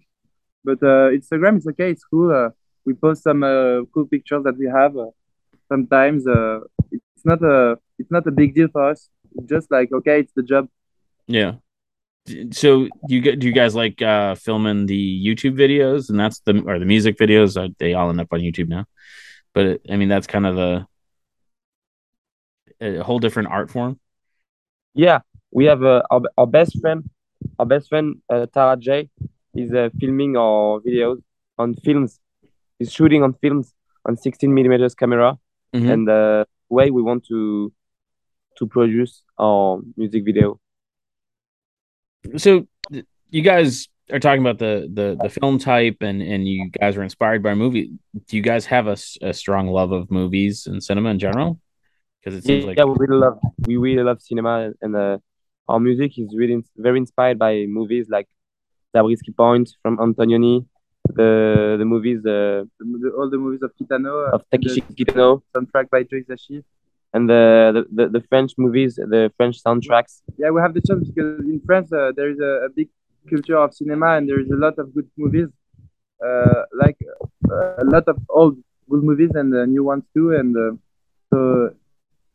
But 0.64 0.82
uh, 0.82 1.10
Instagram 1.14 1.58
is 1.58 1.68
okay. 1.68 1.92
It's 1.92 2.04
cool. 2.04 2.32
Uh, 2.32 2.50
we 2.86 2.94
post 2.94 3.24
some 3.24 3.44
uh, 3.44 3.84
cool 3.94 4.06
pictures 4.06 4.44
that 4.44 4.58
we 4.58 4.68
have. 4.68 4.98
Uh, 4.98 5.12
sometimes 5.68 6.28
uh, 6.28 6.60
it's 6.92 7.26
not 7.26 7.42
a 7.44 7.78
it's 7.98 8.12
not 8.12 8.28
a 8.28 8.32
big 8.32 8.56
deal 8.56 8.68
for 8.72 8.90
us. 8.90 9.10
It's 9.36 9.50
just 9.50 9.72
like 9.72 9.92
okay, 9.92 10.22
it's 10.22 10.34
the 10.34 10.44
job. 10.44 10.68
Yeah. 11.28 11.56
So 12.52 12.88
you 13.08 13.22
get 13.22 13.40
do 13.40 13.48
you 13.48 13.54
guys 13.54 13.76
like 13.76 14.02
uh 14.02 14.34
filming 14.36 14.88
the 14.88 15.26
YouTube 15.26 15.56
videos 15.56 16.10
and 16.10 16.20
that's 16.20 16.40
the 16.40 16.64
or 16.66 16.80
the 16.80 16.86
music 16.86 17.18
videos? 17.18 17.56
Uh, 17.56 17.70
they 17.78 17.94
all 17.94 18.10
end 18.10 18.20
up 18.20 18.30
on 18.32 18.40
YouTube 18.40 18.68
now, 18.68 18.86
but 19.54 19.66
it, 19.66 19.82
I 19.90 19.96
mean 19.98 20.10
that's 20.10 20.26
kind 20.28 20.48
of 20.48 20.58
a 20.58 20.88
a 22.82 23.04
whole 23.04 23.20
different 23.20 23.50
art 23.50 23.70
form. 23.70 24.00
yeah, 24.96 25.20
we 25.56 25.64
have 25.72 25.82
uh, 25.84 26.02
our 26.12 26.22
our 26.38 26.48
best 26.58 26.74
friend, 26.82 27.10
our 27.60 27.66
best 27.66 27.88
friend 27.92 28.08
uh, 28.30 28.46
Tara 28.54 28.76
J 28.78 29.10
is 29.56 29.72
uh, 29.74 29.90
filming 30.00 30.36
our 30.36 30.82
videos 30.82 31.22
on 31.58 31.76
films. 31.76 32.20
He's 32.78 32.92
shooting 32.92 33.24
on 33.24 33.34
films 33.42 33.74
on 34.06 34.18
16 34.18 34.54
millimeters 34.54 34.94
camera, 35.02 35.38
Mhm. 35.74 35.92
and 35.92 36.08
the 36.08 36.46
way 36.70 36.92
we 36.92 37.02
want 37.02 37.26
to 37.32 37.72
to 38.58 38.68
produce 38.68 39.24
our 39.38 39.82
music 39.98 40.24
video. 40.26 40.60
so 42.38 42.68
you 43.30 43.42
guys 43.42 43.88
are 44.12 44.20
talking 44.20 44.42
about 44.46 44.60
the 44.60 44.74
the 45.00 45.08
the 45.24 45.30
film 45.30 45.58
type 45.60 45.98
and 46.02 46.22
and 46.22 46.48
you 46.48 46.70
guys 46.82 46.98
were 46.98 47.04
inspired 47.04 47.42
by 47.44 47.52
a 47.52 47.56
movie 47.56 47.92
do 48.28 48.38
you 48.38 48.42
guys 48.42 48.66
have 48.66 48.88
a, 48.88 48.98
a 49.22 49.34
strong 49.34 49.68
love 49.68 49.92
of 49.92 50.10
movies 50.10 50.68
and 50.68 50.84
cinema 50.84 51.10
in 51.10 51.20
general 51.20 51.60
because 52.20 52.34
it 52.40 52.44
seems 52.44 52.64
yeah, 52.64 52.70
like 52.70 52.78
we 52.78 52.96
really 53.04 53.20
love 53.26 53.38
we 53.68 53.78
really 53.78 54.04
love 54.10 54.20
cinema 54.22 54.72
and 54.82 54.96
uh, 54.96 55.18
our 55.68 55.80
music 55.80 56.18
is 56.18 56.36
really 56.36 56.64
very 56.78 57.00
inspired 57.00 57.40
by 57.40 57.66
movies 57.68 58.08
like 58.10 58.28
Zabriskie 58.96 59.32
Point 59.32 59.70
from 59.82 59.98
Antonioni, 59.98 60.66
the 61.14 61.76
the 61.78 61.86
movies 61.86 62.20
uh, 62.26 62.64
The, 62.80 63.12
all 63.18 63.30
the 63.30 63.38
movies 63.38 63.64
of 63.64 63.72
Kitano, 63.80 64.28
uh, 64.28 64.36
of 64.36 64.42
Takeshi 64.52 64.82
Kitano, 64.82 65.42
soundtrack 65.54 65.90
by 65.90 66.04
Joe 66.04 66.20
Hisaishi. 66.22 66.64
and 67.16 67.30
the, 67.30 67.86
the, 67.98 68.10
the, 68.10 68.22
French 68.30 68.52
movies, 68.58 68.96
the 68.96 69.32
French 69.38 69.64
soundtracks. 69.64 70.22
Yeah, 70.38 70.50
we 70.50 70.60
have 70.60 70.74
the 70.74 70.82
chance 70.82 71.08
because 71.10 71.40
in 71.56 71.62
France 71.66 71.90
uh, 71.94 72.12
there 72.18 72.30
is 72.30 72.40
a, 72.40 72.54
a 72.68 72.70
big 72.70 72.90
culture 73.30 73.58
of 73.58 73.74
cinema 73.74 74.18
and 74.18 74.28
there 74.30 74.40
is 74.40 74.50
a 74.52 74.60
lot 74.66 74.78
of 74.78 74.94
good 74.94 75.10
movies, 75.18 75.48
uh, 76.26 76.64
like 76.74 76.98
uh, 77.50 77.84
a 77.84 77.86
lot 77.86 78.06
of 78.08 78.18
old 78.30 78.58
good 78.90 79.04
movies 79.04 79.32
and 79.34 79.56
uh, 79.56 79.66
new 79.66 79.84
ones 79.84 80.04
too. 80.14 80.36
And 80.36 80.56
uh, 80.58 80.72
so, 81.32 81.74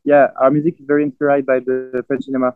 yeah, 0.05 0.29
our 0.41 0.51
music 0.51 0.81
is 0.81 0.87
very 0.87 1.03
inspired 1.03 1.45
by 1.45 1.59
the 1.61 2.03
French 2.07 2.25
cinema. 2.25 2.55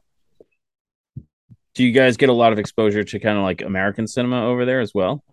Do 1.74 1.84
you 1.84 1.92
guys 1.92 2.16
get 2.16 2.28
a 2.28 2.32
lot 2.32 2.52
of 2.52 2.58
exposure 2.58 3.02
to 3.02 3.18
kind 3.18 3.36
of 3.36 3.44
like 3.44 3.62
American 3.62 4.06
cinema 4.06 4.46
over 4.46 4.64
there 4.64 4.80
as 4.80 4.92
well? 4.94 5.24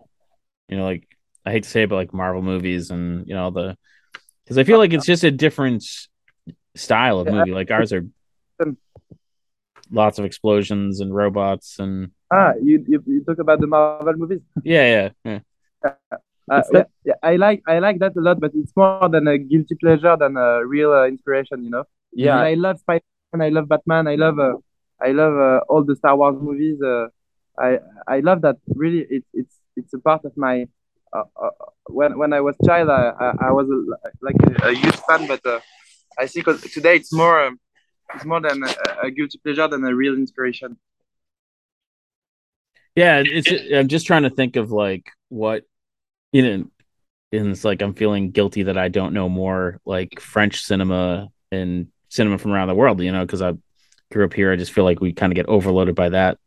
You 0.69 0.77
know, 0.77 0.85
like 0.85 1.07
I 1.45 1.51
hate 1.51 1.63
to 1.63 1.69
say 1.69 1.83
it, 1.83 1.89
but 1.89 1.95
like 1.95 2.13
Marvel 2.13 2.41
movies 2.41 2.91
and 2.91 3.27
you 3.27 3.35
know 3.35 3.51
the 3.51 3.77
because 4.43 4.57
I 4.57 4.63
feel 4.63 4.77
like 4.79 4.93
it's 4.93 5.05
just 5.05 5.23
a 5.23 5.31
different 5.31 5.83
style 6.75 7.19
of 7.19 7.27
movie. 7.27 7.51
Like 7.51 7.69
ours 7.71 7.93
are 7.93 8.05
lots 9.91 10.19
of 10.19 10.25
explosions 10.25 10.99
and 11.01 11.13
robots 11.13 11.79
and 11.79 12.11
Ah, 12.31 12.53
you, 12.63 12.83
you, 12.87 13.03
you 13.07 13.23
talk 13.25 13.39
about 13.39 13.59
the 13.59 13.67
Marvel 13.67 14.13
movies. 14.13 14.39
yeah, 14.63 14.87
yeah, 14.87 15.09
yeah. 15.25 15.39
Uh, 16.49 16.61
yeah, 16.73 16.83
yeah, 17.05 17.13
I 17.23 17.35
like 17.35 17.61
I 17.67 17.79
like 17.79 17.99
that 17.99 18.15
a 18.17 18.21
lot, 18.21 18.39
but 18.39 18.51
it's 18.55 18.73
more 18.75 19.07
than 19.09 19.27
a 19.27 19.37
guilty 19.37 19.75
pleasure 19.75 20.15
than 20.17 20.35
a 20.37 20.65
real 20.65 20.91
uh, 20.91 21.07
inspiration, 21.07 21.63
you 21.63 21.69
know. 21.69 21.83
And 22.17 22.23
Yeah, 22.23 22.39
I 22.39 22.55
love 22.55 22.79
Spider-Man, 22.79 23.41
I 23.41 23.49
love 23.49 23.67
Batman, 23.69 24.07
I 24.07 24.15
love 24.15 24.39
uh, 24.39 24.55
I 25.01 25.11
love 25.11 25.33
uh, 25.33 25.59
all 25.69 25.83
the 25.83 25.95
Star 25.95 26.15
Wars 26.15 26.37
movies. 26.39 26.81
Uh, 26.81 27.07
I 27.57 27.79
I 28.07 28.19
love 28.19 28.41
that. 28.41 28.57
Really, 28.67 29.05
it's 29.09 29.27
it's 29.33 29.55
it's 29.75 29.93
a 29.93 29.99
part 29.99 30.25
of 30.25 30.35
my. 30.37 30.67
Uh, 31.13 31.23
uh, 31.35 31.49
when 31.87 32.17
when 32.17 32.31
I 32.33 32.41
was 32.41 32.55
child, 32.65 32.89
I 32.89 33.11
I, 33.19 33.47
I 33.47 33.51
was 33.51 33.67
a, 33.69 33.79
like 34.21 34.35
a, 34.43 34.69
a 34.69 34.73
huge 34.73 34.95
fan, 35.07 35.27
but 35.27 35.45
uh, 35.45 35.59
I 36.17 36.27
think 36.27 36.45
today 36.71 36.95
it's 36.95 37.11
more 37.11 37.43
um, 37.43 37.59
it's 38.15 38.25
more 38.25 38.39
than 38.39 38.63
a, 38.63 39.07
a 39.07 39.11
guilty 39.11 39.37
pleasure 39.43 39.67
than 39.67 39.83
a 39.83 39.93
real 39.93 40.13
inspiration. 40.13 40.77
Yeah, 42.95 43.23
it's 43.25 43.49
I'm 43.73 43.87
just 43.87 44.05
trying 44.05 44.23
to 44.23 44.29
think 44.29 44.55
of 44.55 44.71
like 44.71 45.11
what 45.29 45.63
you 46.31 46.41
know 46.43 46.65
and 47.31 47.47
it's 47.49 47.63
like 47.63 47.81
I'm 47.81 47.93
feeling 47.93 48.31
guilty 48.31 48.63
that 48.63 48.77
I 48.77 48.89
don't 48.89 49.13
know 49.13 49.29
more 49.29 49.79
like 49.85 50.19
French 50.19 50.61
cinema 50.63 51.29
and 51.51 51.87
cinema 52.09 52.37
from 52.37 52.51
around 52.51 52.67
the 52.67 52.75
world, 52.75 53.01
you 53.01 53.11
know, 53.11 53.25
because 53.25 53.41
I 53.41 53.53
grew 54.11 54.25
up 54.25 54.33
here. 54.33 54.51
I 54.51 54.55
just 54.55 54.71
feel 54.73 54.83
like 54.83 54.99
we 55.01 55.13
kind 55.13 55.31
of 55.31 55.35
get 55.35 55.47
overloaded 55.47 55.95
by 55.95 56.09
that. 56.09 56.37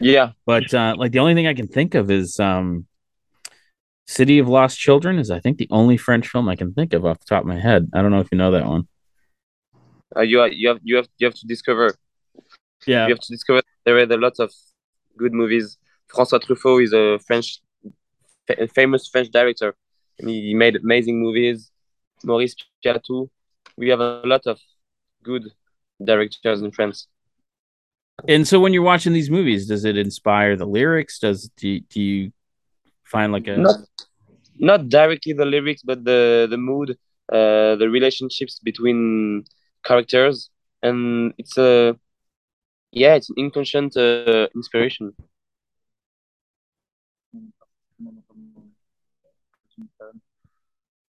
yeah. 0.00 0.32
But 0.46 0.72
uh 0.72 0.94
like 0.98 1.12
the 1.12 1.18
only 1.18 1.34
thing 1.34 1.46
I 1.46 1.54
can 1.54 1.68
think 1.68 1.94
of 1.94 2.10
is 2.10 2.38
um 2.40 2.86
City 4.06 4.38
of 4.38 4.48
Lost 4.48 4.78
Children 4.78 5.18
is 5.18 5.30
I 5.30 5.40
think 5.40 5.58
the 5.58 5.68
only 5.70 5.96
French 5.96 6.28
film 6.28 6.48
I 6.48 6.56
can 6.56 6.72
think 6.72 6.92
of 6.94 7.04
off 7.04 7.18
the 7.20 7.26
top 7.26 7.42
of 7.42 7.48
my 7.48 7.60
head. 7.60 7.90
I 7.94 8.00
don't 8.02 8.10
know 8.10 8.20
if 8.20 8.28
you 8.32 8.38
know 8.38 8.50
that 8.52 8.66
one. 8.66 8.88
Uh, 10.16 10.22
you 10.22 10.40
are, 10.40 10.48
you 10.48 10.68
have 10.68 10.78
you 10.82 10.96
have 10.96 11.08
you 11.18 11.26
have 11.26 11.34
to 11.34 11.46
discover 11.46 11.94
Yeah. 12.86 13.06
you 13.06 13.12
have 13.14 13.20
to 13.20 13.32
discover 13.36 13.60
there 13.84 13.96
are 13.98 14.02
a 14.04 14.16
lot 14.26 14.36
of 14.40 14.50
good 15.16 15.32
movies. 15.34 15.76
François 16.12 16.40
Truffaut 16.40 16.82
is 16.82 16.92
a 16.94 17.18
French, 17.26 17.60
fa- 18.46 18.66
famous 18.68 19.08
French 19.12 19.28
director, 19.30 19.74
and 20.18 20.30
he 20.30 20.54
made 20.54 20.76
amazing 20.76 21.20
movies. 21.20 21.70
Maurice 22.24 22.56
Pialat. 22.82 23.28
We 23.76 23.90
have 23.90 24.00
a 24.00 24.22
lot 24.24 24.44
of 24.46 24.58
good 25.22 25.44
directors 26.02 26.62
in 26.62 26.70
France. 26.70 27.08
And 28.26 28.46
so 28.46 28.58
when 28.58 28.72
you're 28.72 28.82
watching 28.82 29.12
these 29.12 29.30
movies, 29.30 29.68
does 29.68 29.84
it 29.84 29.96
inspire 29.96 30.56
the 30.56 30.66
lyrics? 30.66 31.18
Does 31.18 31.50
do 31.56 31.68
you, 31.68 31.80
do 31.80 32.00
you 32.00 32.32
find 33.04 33.32
like 33.32 33.46
a 33.46 33.56
Not 33.56 33.76
not 34.58 34.88
directly 34.88 35.32
the 35.32 35.44
lyrics, 35.44 35.82
but 35.82 36.04
the 36.04 36.48
the 36.50 36.56
mood, 36.56 36.98
uh, 37.32 37.76
the 37.76 37.88
relationships 37.88 38.58
between 38.58 39.44
characters, 39.84 40.50
and 40.82 41.32
it's 41.38 41.56
a 41.58 41.96
yeah, 42.90 43.14
it's 43.14 43.30
an 43.30 43.36
inconscient 43.38 43.96
uh, 43.96 44.48
inspiration. 44.54 45.14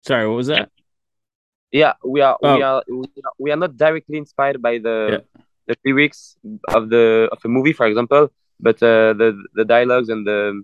sorry, 0.06 0.28
what 0.28 0.36
was 0.36 0.48
that? 0.48 0.70
Yeah, 1.74 1.94
we 2.06 2.22
are 2.22 2.38
Oh. 2.44 2.56
we 2.58 2.64
are 2.64 2.84
we 2.90 3.08
are, 3.26 3.34
we 3.40 3.52
are 3.52 3.58
not 3.58 3.78
directly 3.78 4.18
inspired 4.20 4.62
by 4.62 4.80
the 4.80 5.22
the 5.68 5.76
lyrics 5.86 6.38
of 6.74 6.90
the 6.90 7.30
of 7.32 7.40
a 7.46 7.50
movie, 7.50 7.74
for 7.74 7.88
example, 7.88 8.30
but 8.60 8.78
uh, 8.84 9.14
the 9.22 9.30
the 9.56 9.66
dialogues 9.66 10.10
and 10.10 10.28
the 10.28 10.64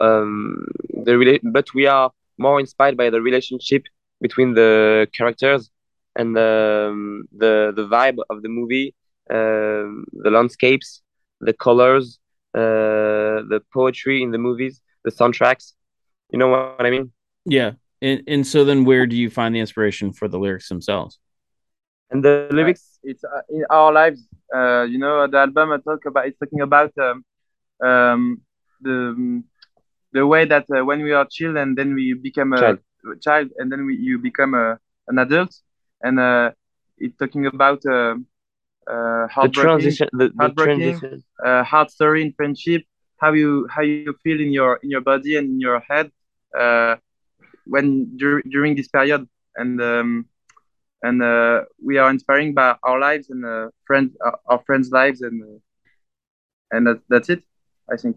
um 0.00 0.66
the 1.04 1.12
rela- 1.12 1.40
but 1.52 1.66
we 1.74 1.86
are 1.86 2.10
more 2.38 2.60
inspired 2.60 2.96
by 2.96 3.10
the 3.10 3.20
relationship 3.20 3.82
between 4.20 4.54
the 4.54 5.06
characters 5.16 5.70
and 6.16 6.36
um, 6.38 7.24
the 7.42 7.72
the 7.76 7.86
vibe 7.86 8.18
of 8.30 8.42
the 8.42 8.48
movie, 8.48 8.94
um, 9.30 10.04
the 10.24 10.30
landscapes, 10.30 11.02
the 11.40 11.52
colors, 11.52 12.18
uh, 12.54 13.44
the 13.52 13.60
poetry 13.72 14.22
in 14.22 14.30
the 14.30 14.38
movies, 14.38 14.82
the 15.04 15.10
soundtracks. 15.10 15.74
You 16.32 16.38
know 16.38 16.48
what 16.48 16.64
I 16.66 16.90
mean? 16.90 17.12
Yeah. 17.44 17.72
And 18.02 18.22
and 18.26 18.46
so 18.46 18.64
then 18.64 18.84
where 18.84 19.06
do 19.06 19.16
you 19.16 19.30
find 19.30 19.54
the 19.54 19.60
inspiration 19.60 20.12
for 20.12 20.26
the 20.28 20.38
lyrics 20.38 20.68
themselves? 20.68 21.18
And 22.10 22.22
the 22.22 22.48
lyrics 22.50 22.98
it's 23.04 23.24
uh, 23.24 23.42
in 23.48 23.64
our 23.70 23.92
lives. 23.92 24.28
Uh, 24.54 24.82
you 24.82 24.98
know, 24.98 25.26
the 25.28 25.38
album 25.38 25.72
I 25.72 25.78
talk 25.78 26.04
about 26.04 26.26
it's 26.26 26.38
talking 26.38 26.60
about 26.60 26.92
um, 26.98 27.24
um, 27.80 28.40
the 28.80 29.42
the 30.12 30.26
way 30.26 30.44
that 30.44 30.66
uh, 30.76 30.84
when 30.84 31.02
we 31.02 31.12
are 31.12 31.26
child 31.30 31.56
and 31.56 31.78
then 31.78 31.94
we 31.94 32.12
become 32.14 32.52
a 32.52 32.60
Child. 32.60 32.78
child 33.22 33.48
and 33.56 33.70
then 33.70 33.86
we, 33.86 33.96
you 33.96 34.18
become 34.18 34.54
a, 34.54 34.78
an 35.08 35.18
adult, 35.18 35.54
and 36.02 36.18
uh, 36.18 36.50
it's 36.98 37.16
talking 37.16 37.46
about 37.46 37.80
uh, 37.86 38.16
uh, 38.90 39.26
the 39.42 39.48
transition 39.52 40.08
the, 40.12 40.28
the 40.34 40.52
transition 40.56 41.24
uh, 41.44 41.62
hard 41.62 41.88
story 41.90 42.22
in 42.22 42.32
friendship, 42.32 42.82
how 43.18 43.32
you 43.32 43.68
how 43.70 43.82
you 43.82 44.14
feel 44.24 44.40
in 44.40 44.52
your 44.52 44.80
in 44.82 44.90
your 44.90 45.00
body 45.00 45.36
and 45.36 45.48
in 45.48 45.60
your 45.60 45.80
head 45.80 46.10
uh, 46.58 46.96
when 47.66 48.16
dur- 48.16 48.42
during 48.42 48.76
this 48.76 48.88
period, 48.88 49.28
and 49.56 49.80
um, 49.80 50.26
and 51.02 51.22
uh, 51.22 51.62
we 51.84 51.98
are 51.98 52.10
inspiring 52.10 52.54
by 52.54 52.76
our 52.82 52.98
lives 52.98 53.30
and 53.30 53.44
uh, 53.44 53.68
friends 53.86 54.16
our, 54.24 54.38
our 54.46 54.62
friends' 54.66 54.90
lives 54.90 55.20
and 55.22 55.42
uh, 55.42 55.58
and 56.70 56.86
that, 56.86 57.00
that's 57.08 57.28
it, 57.28 57.42
I 57.90 57.96
think. 57.96 58.16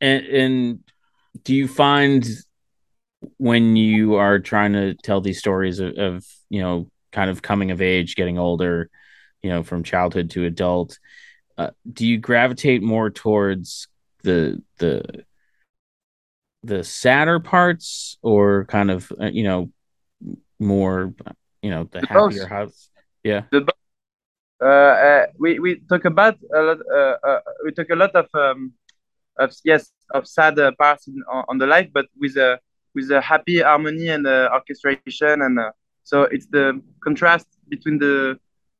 And 0.00 0.26
and 0.26 0.78
do 1.42 1.54
you 1.54 1.68
find 1.68 2.26
when 3.36 3.76
you 3.76 4.14
are 4.14 4.38
trying 4.38 4.72
to 4.74 4.94
tell 4.94 5.20
these 5.20 5.38
stories 5.38 5.80
of, 5.80 5.96
of 5.98 6.26
you 6.48 6.60
know 6.60 6.90
kind 7.12 7.30
of 7.30 7.42
coming 7.42 7.70
of 7.70 7.82
age, 7.82 8.16
getting 8.16 8.38
older, 8.38 8.90
you 9.42 9.50
know, 9.50 9.62
from 9.62 9.82
childhood 9.82 10.30
to 10.30 10.44
adult, 10.44 10.98
uh, 11.56 11.70
do 11.90 12.06
you 12.06 12.18
gravitate 12.18 12.82
more 12.82 13.10
towards 13.10 13.88
the 14.22 14.62
the 14.78 15.24
the 16.62 16.82
sadder 16.84 17.38
parts 17.40 18.18
or 18.22 18.64
kind 18.66 18.90
of 18.90 19.12
uh, 19.20 19.26
you 19.26 19.44
know 19.44 19.70
more 20.58 21.14
you 21.62 21.70
know 21.70 21.84
the 21.92 22.02
Both. 22.12 22.34
happier 22.34 22.46
house 22.46 22.90
yeah 23.22 23.42
uh, 24.60 24.66
uh, 24.66 25.26
we 25.38 25.58
we 25.58 25.80
talk 25.88 26.04
about 26.04 26.36
a 26.54 26.60
lot. 26.62 26.78
Uh, 26.92 27.16
uh, 27.22 27.40
we 27.64 27.72
talk 27.72 27.88
a 27.90 27.96
lot 27.96 28.14
of 28.14 28.26
um, 28.34 28.72
of 29.38 29.52
yes 29.64 29.92
of 30.12 30.26
sad 30.26 30.58
uh, 30.58 30.72
parts 30.78 31.06
in, 31.08 31.22
on, 31.30 31.44
on 31.48 31.58
the 31.58 31.66
life, 31.66 31.88
but 31.92 32.06
with 32.18 32.36
a 32.36 32.58
with 32.94 33.10
a 33.10 33.20
happy 33.20 33.60
harmony 33.60 34.08
and 34.08 34.26
uh, 34.26 34.48
orchestration, 34.52 35.42
and 35.42 35.58
uh, 35.60 35.70
so 36.02 36.22
it's 36.22 36.46
the 36.46 36.80
contrast 37.04 37.46
between 37.68 37.98
the 37.98 38.36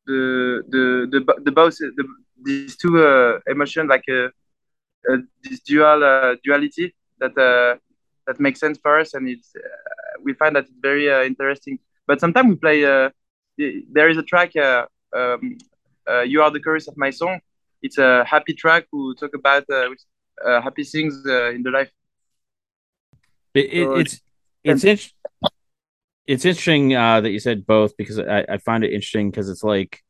the 0.07 0.63
the 0.69 1.07
the, 1.13 1.35
the 1.45 1.53
both 1.53 1.77
the, 1.79 2.05
these 2.43 2.77
two 2.77 2.99
uh, 3.05 3.39
emotions, 3.49 3.89
like 3.89 4.05
uh, 4.11 4.29
uh, 5.11 5.19
this 5.45 5.61
dual 5.61 6.03
uh, 6.03 6.35
duality 6.45 6.95
that 7.21 7.37
uh, 7.39 7.77
that 8.27 8.41
makes 8.41 8.61
sense 8.61 8.79
for 8.79 8.99
us, 8.99 9.15
and 9.15 9.29
it's 9.29 9.53
uh, 9.57 9.61
we 10.23 10.33
find 10.35 10.57
that 10.57 10.65
it's 10.65 10.73
very 10.81 11.11
uh, 11.11 11.23
interesting. 11.23 11.79
But 12.07 12.21
sometimes 12.21 12.49
we 12.49 12.57
play. 12.57 12.85
Uh, 12.85 13.11
there 13.93 14.09
is 14.09 14.17
a 14.17 14.23
track. 14.23 14.57
Uh, 14.57 14.87
um, 15.17 15.59
uh, 16.09 16.23
you 16.23 16.43
are 16.43 16.51
the 16.51 16.61
chorus 16.61 16.89
of 16.89 16.97
my 16.97 17.11
song. 17.11 17.41
It's 17.83 17.99
a 17.99 18.25
happy 18.25 18.55
track 18.55 18.87
who 18.91 19.15
talk 19.15 19.35
about 19.35 19.65
uh, 19.71 19.89
uh, 20.47 20.61
happy 20.61 20.85
things 20.85 21.23
uh, 21.27 21.51
in 21.51 21.63
the 21.63 21.71
life. 21.71 21.91
It, 23.55 23.73
it, 23.73 23.91
So 23.93 23.95
it's 23.95 24.21
it's 24.65 24.85
in, 24.85 24.99
it's 26.27 26.45
interesting 26.45 26.95
uh, 26.95 27.21
that 27.21 27.31
you 27.31 27.41
said 27.41 27.67
both 27.67 27.97
because 27.97 28.19
I, 28.19 28.45
I 28.49 28.59
find 28.59 28.85
it 28.85 28.93
interesting 28.93 29.31
because 29.31 29.49
it's 29.49 29.65
like 29.65 30.03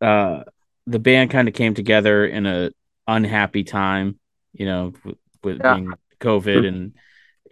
uh, 0.00 0.42
the 0.86 0.98
band 0.98 1.30
kind 1.30 1.48
of 1.48 1.54
came 1.54 1.74
together 1.74 2.26
in 2.26 2.46
a 2.46 2.70
unhappy 3.06 3.64
time, 3.64 4.18
you 4.52 4.66
know, 4.66 4.92
with, 5.04 5.16
with 5.42 5.62
Yeah. 5.62 5.66
being 5.66 5.98
COVID 6.20 6.66
and 6.66 6.94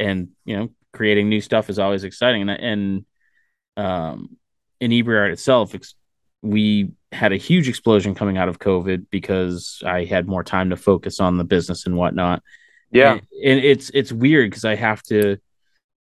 and 0.00 0.28
you 0.44 0.56
know 0.56 0.68
creating 0.92 1.28
new 1.28 1.40
stuff 1.40 1.70
is 1.70 1.78
always 1.78 2.04
exciting 2.04 2.48
and 2.48 2.50
and 2.50 3.06
um, 3.76 4.36
Inebriart 4.80 5.32
itself, 5.32 5.74
ex- 5.74 5.94
we 6.42 6.92
had 7.10 7.32
a 7.32 7.36
huge 7.36 7.68
explosion 7.68 8.14
coming 8.14 8.36
out 8.38 8.48
of 8.48 8.58
COVID 8.58 9.06
because 9.10 9.82
I 9.84 10.04
had 10.04 10.28
more 10.28 10.44
time 10.44 10.70
to 10.70 10.76
focus 10.76 11.20
on 11.20 11.38
the 11.38 11.44
business 11.44 11.86
and 11.86 11.96
whatnot. 11.96 12.42
Yeah. 12.90 13.12
And, 13.12 13.20
and 13.44 13.60
it's 13.64 13.90
it's 13.90 14.12
weird 14.12 14.50
because 14.50 14.64
I 14.64 14.74
have 14.76 15.02
to 15.04 15.38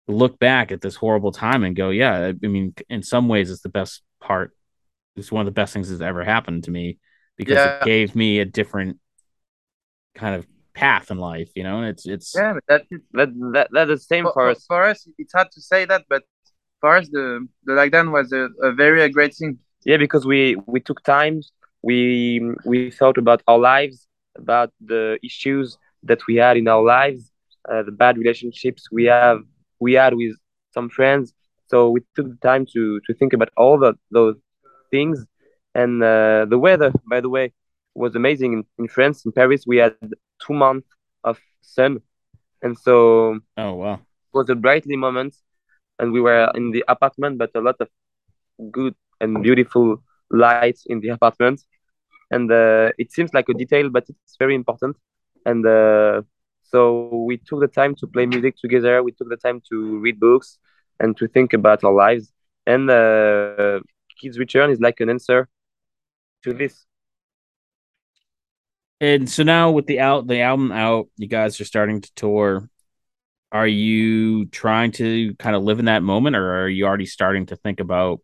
look 0.07 0.39
back 0.39 0.71
at 0.71 0.81
this 0.81 0.95
horrible 0.95 1.31
time 1.31 1.63
and 1.63 1.75
go, 1.75 1.89
yeah, 1.89 2.31
I 2.43 2.47
mean, 2.47 2.73
in 2.89 3.03
some 3.03 3.27
ways, 3.27 3.51
it's 3.51 3.61
the 3.61 3.69
best 3.69 4.01
part. 4.19 4.51
It's 5.15 5.31
one 5.31 5.41
of 5.41 5.45
the 5.45 5.59
best 5.59 5.73
things 5.73 5.89
that's 5.89 6.01
ever 6.01 6.23
happened 6.23 6.63
to 6.63 6.71
me 6.71 6.97
because 7.37 7.57
Yeah. 7.57 7.79
it 7.81 7.85
gave 7.85 8.15
me 8.15 8.39
a 8.39 8.45
different 8.45 8.97
kind 10.15 10.35
of 10.35 10.47
path 10.73 11.12
in 11.12 11.17
life. 11.17 11.51
You 11.55 11.63
know, 11.63 11.84
it's 11.84 12.05
it's 12.05 12.36
Yeah, 12.36 12.53
but 12.53 12.63
that's. 12.67 12.88
That 13.13 13.29
that 13.53 13.67
that's 13.71 13.89
the 13.89 13.97
same 13.97 14.25
For, 14.25 14.34
for 14.34 14.43
for, 14.43 14.49
us. 14.51 14.65
for 14.67 14.84
us, 14.86 15.08
it's 15.17 15.34
hard 15.34 15.51
to 15.51 15.62
say 15.62 15.86
that, 15.86 16.05
but 16.10 16.23
for 16.79 16.95
us, 16.97 17.08
the 17.10 17.47
the 17.65 17.73
lockdown 17.73 18.12
was 18.12 18.32
a, 18.32 18.49
a 18.63 18.71
very 18.73 19.03
uh, 19.03 19.10
great 19.10 19.34
thing. 19.36 19.60
Yeah, 19.86 19.97
because 19.97 20.25
we 20.25 20.55
we 20.67 20.79
took 20.79 21.03
time. 21.03 21.41
We 21.82 22.41
we 22.65 22.82
thought 22.91 23.17
about 23.17 23.41
our 23.47 23.60
lives, 23.60 24.08
about 24.38 24.71
the 24.79 25.17
issues 25.23 25.77
that 26.03 26.19
we 26.27 26.36
had 26.36 26.58
in 26.58 26.67
our 26.67 26.84
lives, 26.84 27.32
uh, 27.69 27.84
the 27.84 27.91
bad 27.91 28.17
relationships 28.17 28.89
we 28.91 29.05
have 29.05 29.41
we 29.79 29.93
had 29.93 30.13
with 30.13 30.36
some 30.73 30.89
friends. 30.89 31.34
So 31.67 31.89
we 31.89 32.01
took 32.15 32.27
the 32.29 32.38
time 32.49 32.65
to 32.73 32.99
to 33.05 33.13
think 33.13 33.34
about 33.34 33.49
all 33.58 33.77
the 33.77 33.93
those 34.12 34.36
things, 34.91 35.25
and 35.75 36.03
uh, 36.03 36.45
the 36.49 36.58
weather, 36.58 36.91
by 37.10 37.19
the 37.21 37.29
way, 37.29 37.51
was 37.99 38.15
amazing 38.15 38.53
in, 38.53 38.63
in 38.77 38.88
France. 38.88 39.25
In 39.25 39.31
Paris, 39.31 39.65
we 39.67 39.77
had 39.77 39.95
two 40.45 40.53
months 40.53 40.88
of 41.23 41.38
sun, 41.62 42.01
and 42.62 42.77
so 42.77 43.39
oh 43.57 43.73
wow. 43.73 43.93
it 43.93 44.33
was 44.33 44.49
a 44.49 44.55
brightly 44.55 44.95
moment. 44.95 45.35
And 45.99 46.13
we 46.13 46.21
were 46.21 46.49
in 46.55 46.71
the 46.71 46.83
apartment, 46.88 47.38
but 47.38 47.51
a 47.55 47.59
lot 47.59 47.75
of 47.81 47.89
good 48.71 48.95
and 49.19 49.43
beautiful 49.43 50.01
lights 50.31 50.85
in 50.88 51.01
the 51.01 51.09
apartment. 51.17 51.62
And 52.31 52.49
uh, 52.51 52.91
it 52.97 53.12
seems 53.12 53.33
like 53.33 53.49
a 53.49 53.53
detail, 53.53 53.89
but 53.89 54.05
it's 54.07 54.38
very 54.38 54.55
important. 54.55 54.95
And 55.45 55.65
uh, 55.65 56.21
so 56.63 57.09
we 57.27 57.38
took 57.38 57.59
the 57.59 57.67
time 57.67 57.95
to 57.95 58.07
play 58.07 58.25
music 58.25 58.55
together. 58.57 59.03
We 59.03 59.12
took 59.12 59.29
the 59.29 59.38
time 59.38 59.62
to 59.69 59.99
read 59.99 60.19
books 60.19 60.57
and 60.99 61.17
to 61.17 61.27
think 61.27 61.53
about 61.53 61.83
our 61.83 61.93
lives. 61.93 62.31
And 62.65 62.89
uh, 62.89 63.79
Kids 64.21 64.38
Return 64.38 64.69
is 64.69 64.79
like 64.79 64.99
an 64.99 65.09
answer 65.09 65.49
to 66.43 66.53
this. 66.53 66.85
And 69.01 69.29
so 69.29 69.43
now 69.43 69.71
with 69.71 69.85
the 69.88 69.99
out 69.99 70.27
the 70.27 70.41
album 70.41 70.71
out, 70.71 71.07
you 71.17 71.27
guys 71.27 71.59
are 71.62 71.65
starting 71.65 72.01
to 72.01 72.12
tour. 72.15 72.69
Are 73.51 73.67
you 73.67 74.45
trying 74.47 74.91
to 74.93 75.33
kind 75.35 75.55
of 75.55 75.63
live 75.63 75.79
in 75.79 75.85
that 75.85 76.03
moment, 76.03 76.35
or 76.35 76.63
are 76.63 76.69
you 76.69 76.85
already 76.85 77.05
starting 77.07 77.47
to 77.47 77.55
think 77.55 77.79
about 77.79 78.19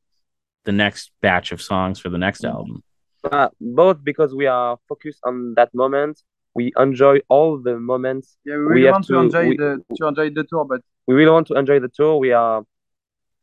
the 0.65 0.71
next 0.71 1.11
batch 1.21 1.51
of 1.51 1.61
songs 1.61 1.99
for 1.99 2.09
the 2.09 2.17
next 2.17 2.43
album? 2.43 2.83
Uh, 3.23 3.49
both 3.59 4.03
because 4.03 4.35
we 4.35 4.45
are 4.45 4.77
focused 4.87 5.19
on 5.25 5.55
that 5.55 5.73
moment. 5.73 6.21
We 6.53 6.71
enjoy 6.77 7.19
all 7.27 7.57
the 7.57 7.79
moments. 7.79 8.37
Yeah, 8.45 8.57
we 8.57 8.59
We 8.59 8.65
really 8.73 8.85
have 8.85 8.93
want 8.93 9.05
to, 9.07 9.13
to- 9.13 9.19
enjoy 9.21 9.47
we- 9.49 9.57
the 9.57 9.83
to 9.97 10.07
enjoy 10.07 10.29
the 10.29 10.43
tour, 10.43 10.65
but 10.65 10.81
we 11.07 11.15
really 11.15 11.31
want 11.31 11.47
to 11.47 11.55
enjoy 11.55 11.79
the 11.79 11.89
tour. 11.89 12.17
We 12.19 12.33
are 12.33 12.63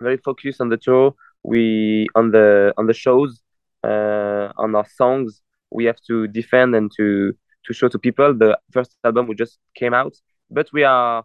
very 0.01 0.19
focused 0.19 0.61
on 0.61 0.69
the 0.69 0.77
tour. 0.77 1.15
We 1.43 2.07
on 2.15 2.31
the 2.31 2.73
on 2.77 2.87
the 2.87 2.95
shows, 2.95 3.41
uh, 3.83 4.53
on 4.57 4.75
our 4.77 4.87
songs. 4.87 5.43
We 5.73 5.85
have 5.87 6.01
to 6.09 6.27
defend 6.29 6.75
and 6.75 6.91
to 6.97 7.33
to 7.65 7.73
show 7.73 7.89
to 7.89 7.99
people. 7.99 8.35
The 8.35 8.59
first 8.73 8.97
album 9.05 9.27
we 9.27 9.35
just 9.35 9.59
came 9.75 9.95
out, 9.95 10.15
but 10.51 10.69
we 10.73 10.85
are 10.85 11.25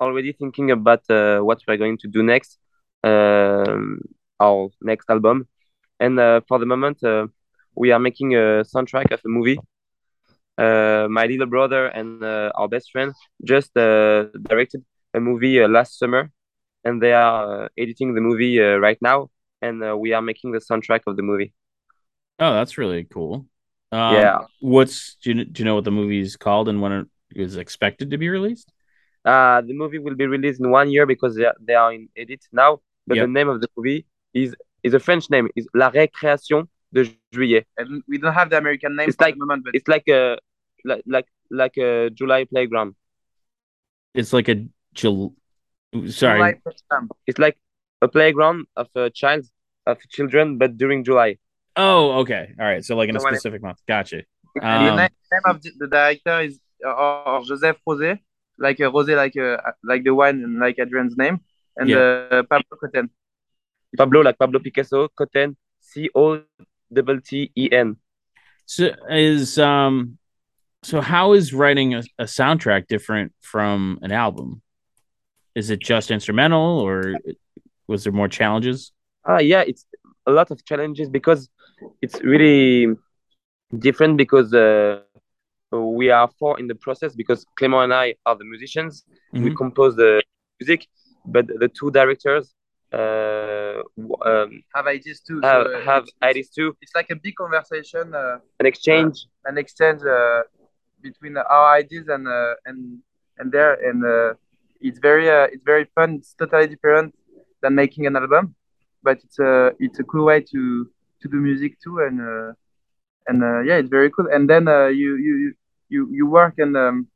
already 0.00 0.32
thinking 0.32 0.70
about 0.70 1.08
uh, 1.10 1.40
what 1.40 1.60
we're 1.66 1.76
going 1.76 1.98
to 1.98 2.08
do 2.08 2.22
next, 2.22 2.58
um, 3.02 4.00
our 4.40 4.70
next 4.82 5.08
album. 5.10 5.48
And 6.00 6.18
uh, 6.18 6.40
for 6.48 6.58
the 6.58 6.66
moment, 6.66 7.02
uh, 7.02 7.26
we 7.74 7.92
are 7.92 7.98
making 7.98 8.34
a 8.34 8.64
soundtrack 8.64 9.12
of 9.12 9.20
a 9.24 9.28
movie. 9.28 9.58
Uh, 10.56 11.08
my 11.10 11.26
little 11.26 11.46
brother 11.46 11.86
and 11.86 12.22
uh, 12.22 12.52
our 12.54 12.68
best 12.68 12.90
friend 12.92 13.12
just 13.44 13.76
uh, 13.76 14.24
directed 14.48 14.84
a 15.12 15.20
movie 15.20 15.66
last 15.66 15.98
summer, 15.98 16.30
and 16.84 17.02
they 17.02 17.12
are 17.12 17.68
editing 17.76 18.14
the 18.14 18.20
movie 18.20 18.58
right 18.58 18.98
now, 19.00 19.30
and 19.62 19.98
we 19.98 20.12
are 20.12 20.22
making 20.22 20.52
the 20.52 20.58
soundtrack 20.60 21.00
of 21.06 21.16
the 21.16 21.22
movie. 21.22 21.52
Oh, 22.38 22.52
that's 22.52 22.78
really 22.78 23.04
cool. 23.04 23.46
Um, 23.94 24.14
Yeah. 24.14 24.38
What's 24.74 24.96
do 25.22 25.24
you, 25.32 25.44
do 25.52 25.56
you 25.60 25.64
know 25.66 25.76
what 25.78 25.84
the 25.90 25.96
movie 26.00 26.20
is 26.28 26.36
called 26.46 26.66
and 26.70 26.78
when 26.82 26.92
it 26.92 27.06
is 27.46 27.56
expected 27.64 28.06
to 28.12 28.18
be 28.24 28.28
released? 28.38 28.68
Uh, 29.32 29.60
the 29.68 29.72
movie 29.82 29.98
will 30.04 30.16
be 30.24 30.26
released 30.36 30.60
in 30.62 30.68
one 30.80 30.88
year 30.94 31.06
because 31.06 31.32
they 31.36 31.46
are, 31.50 31.56
they 31.68 31.74
are 31.82 31.92
in 31.96 32.02
edit 32.22 32.42
now. 32.62 32.70
But 33.06 33.16
Yep. 33.16 33.24
the 33.26 33.32
name 33.38 33.48
of 33.54 33.58
the 33.62 33.68
movie 33.76 34.00
is 34.42 34.50
is 34.86 34.92
a 34.94 35.00
French 35.06 35.24
name. 35.34 35.46
is 35.58 35.66
La 35.74 35.88
Récréation 35.98 36.60
de 36.94 37.02
Juillet. 37.34 37.64
and 37.78 38.02
we 38.10 38.16
don't 38.18 38.34
have 38.40 38.48
the 38.50 38.58
American 38.64 38.92
name 38.96 39.08
It's 39.08 39.16
for 39.16 39.24
like- 39.26 39.34
the 39.34 39.40
moment. 39.44 39.60
But 39.64 39.72
It's 39.78 39.88
like 39.94 40.06
a 40.08 40.22
like 40.90 41.02
like 41.16 41.28
like 41.62 41.76
a 41.88 41.90
July 42.18 42.40
playground. 42.52 42.90
It's 44.20 44.32
like 44.36 44.48
a 44.54 44.56
Jul- 45.00 45.34
sorry, 46.20 46.38
July. 46.38 46.52
It's 47.28 47.38
like 47.46 47.56
a 48.06 48.08
playground 48.16 48.66
of 48.76 48.88
a 48.94 49.10
child 49.20 49.44
of 49.86 49.96
children, 50.16 50.58
but 50.58 50.76
during 50.82 51.04
July. 51.04 51.30
Oh, 51.76 52.20
okay. 52.20 52.54
All 52.58 52.64
right. 52.66 52.84
So 52.84 52.96
like 52.96 53.08
in 53.08 53.16
a 53.16 53.20
So 53.20 53.28
specific 53.28 53.62
month. 53.62 53.78
Gotcha. 53.86 54.22
And 54.62 54.86
the 54.86 54.92
Um, 54.92 54.96
name 54.96 55.46
of 55.46 55.62
the, 55.62 55.70
the 55.78 55.86
director 55.88 56.40
is 56.40 56.60
uh, 56.84 56.90
uh, 56.90 57.42
Joseph 57.44 57.78
Rosé, 57.88 58.20
like 58.58 58.80
uh, 58.80 58.90
Rosé, 58.90 59.16
like 59.16 59.36
uh, 59.36 59.56
like 59.82 60.04
the 60.04 60.14
wine 60.14 60.42
and 60.44 60.58
like 60.60 60.78
Adrian's 60.78 61.16
name, 61.16 61.40
and 61.76 61.90
uh, 61.90 62.42
Pablo 62.44 62.78
Cotten. 62.80 63.08
Pablo 63.96 64.20
like 64.22 64.38
Pablo 64.38 64.60
Picasso, 64.60 65.08
Cotten, 65.08 65.56
C 65.80 66.10
O 66.14 66.40
double 66.92 67.20
T 67.20 67.50
E 67.56 67.68
N. 67.72 67.96
So 68.66 68.90
is 69.10 69.58
um 69.58 70.18
so 70.82 71.00
how 71.00 71.32
is 71.32 71.52
writing 71.52 71.94
a, 71.94 72.02
a 72.18 72.24
soundtrack 72.24 72.86
different 72.86 73.32
from 73.40 73.98
an 74.02 74.12
album? 74.12 74.62
Is 75.54 75.70
it 75.70 75.80
just 75.80 76.10
instrumental 76.10 76.80
or 76.80 77.14
was 77.86 78.04
there 78.04 78.12
more 78.12 78.28
challenges? 78.28 78.92
Ah, 79.24 79.38
yeah, 79.38 79.62
it's 79.62 79.86
a 80.26 80.32
lot 80.32 80.50
of 80.50 80.64
challenges 80.64 81.08
because 81.08 81.48
it's 82.00 82.20
really 82.22 82.94
different 83.78 84.16
because 84.16 84.52
uh, 84.54 84.98
we 85.72 86.10
are 86.10 86.28
four 86.38 86.58
in 86.60 86.66
the 86.66 86.74
process 86.74 87.14
because 87.14 87.44
Clément 87.58 87.84
and 87.84 87.94
I 87.94 88.14
are 88.26 88.36
the 88.36 88.44
musicians. 88.44 89.04
We 89.32 89.50
Mhm. 89.50 89.56
compose 89.56 89.96
the 89.96 90.22
music, 90.60 90.86
but 91.26 91.46
the 91.46 91.68
two 91.68 91.90
directors 91.90 92.54
uh, 92.92 93.82
um, 94.24 94.62
Have 94.74 94.86
ideas 94.86 95.20
too. 95.20 95.40
have, 95.42 95.66
so, 95.66 95.70
uh, 95.74 95.80
have 95.90 96.02
it's- 96.04 96.14
ideas 96.22 96.48
too, 96.50 96.76
It's 96.80 96.94
like 96.94 97.10
a 97.10 97.16
big 97.16 97.34
conversation, 97.36 98.14
uh, 98.14 98.38
an 98.60 98.66
exchange. 98.66 99.26
an 99.44 99.56
exchange 99.58 100.00
uh, 100.04 100.42
between 101.02 101.36
our 101.36 101.66
ideas 101.76 102.08
and 102.08 102.26
uh, 102.28 102.54
and 102.66 102.98
and 103.38 103.52
there, 103.52 103.74
and 103.88 104.04
uh, 104.04 104.34
it's 104.80 104.98
very 104.98 105.28
uh, 105.30 105.46
it's 105.52 105.64
very 105.64 105.86
fun. 105.94 106.14
It's 106.20 106.34
totally 106.34 106.66
different 106.68 107.14
than 107.62 107.74
making 107.74 108.06
an 108.06 108.16
album, 108.16 108.54
but 109.02 109.18
it's 109.24 109.38
a 109.38 109.72
it's 109.78 109.98
a 109.98 110.04
cool 110.04 110.24
way 110.26 110.40
to 110.52 110.88
to 111.24 111.28
do 111.28 111.38
music 111.38 111.72
too, 111.82 111.98
and 112.06 112.20
uh, 112.20 112.52
and 113.28 113.42
uh, 113.42 113.60
yeah, 113.62 113.76
it's 113.80 113.90
very 113.90 114.10
cool. 114.10 114.28
And 114.32 114.48
then 114.48 114.68
uh, 114.68 114.86
you 114.86 115.16
you 115.16 115.54
you 115.88 116.08
you 116.12 116.26
work 116.26 116.54
on 116.60 116.76
um, 116.76 117.08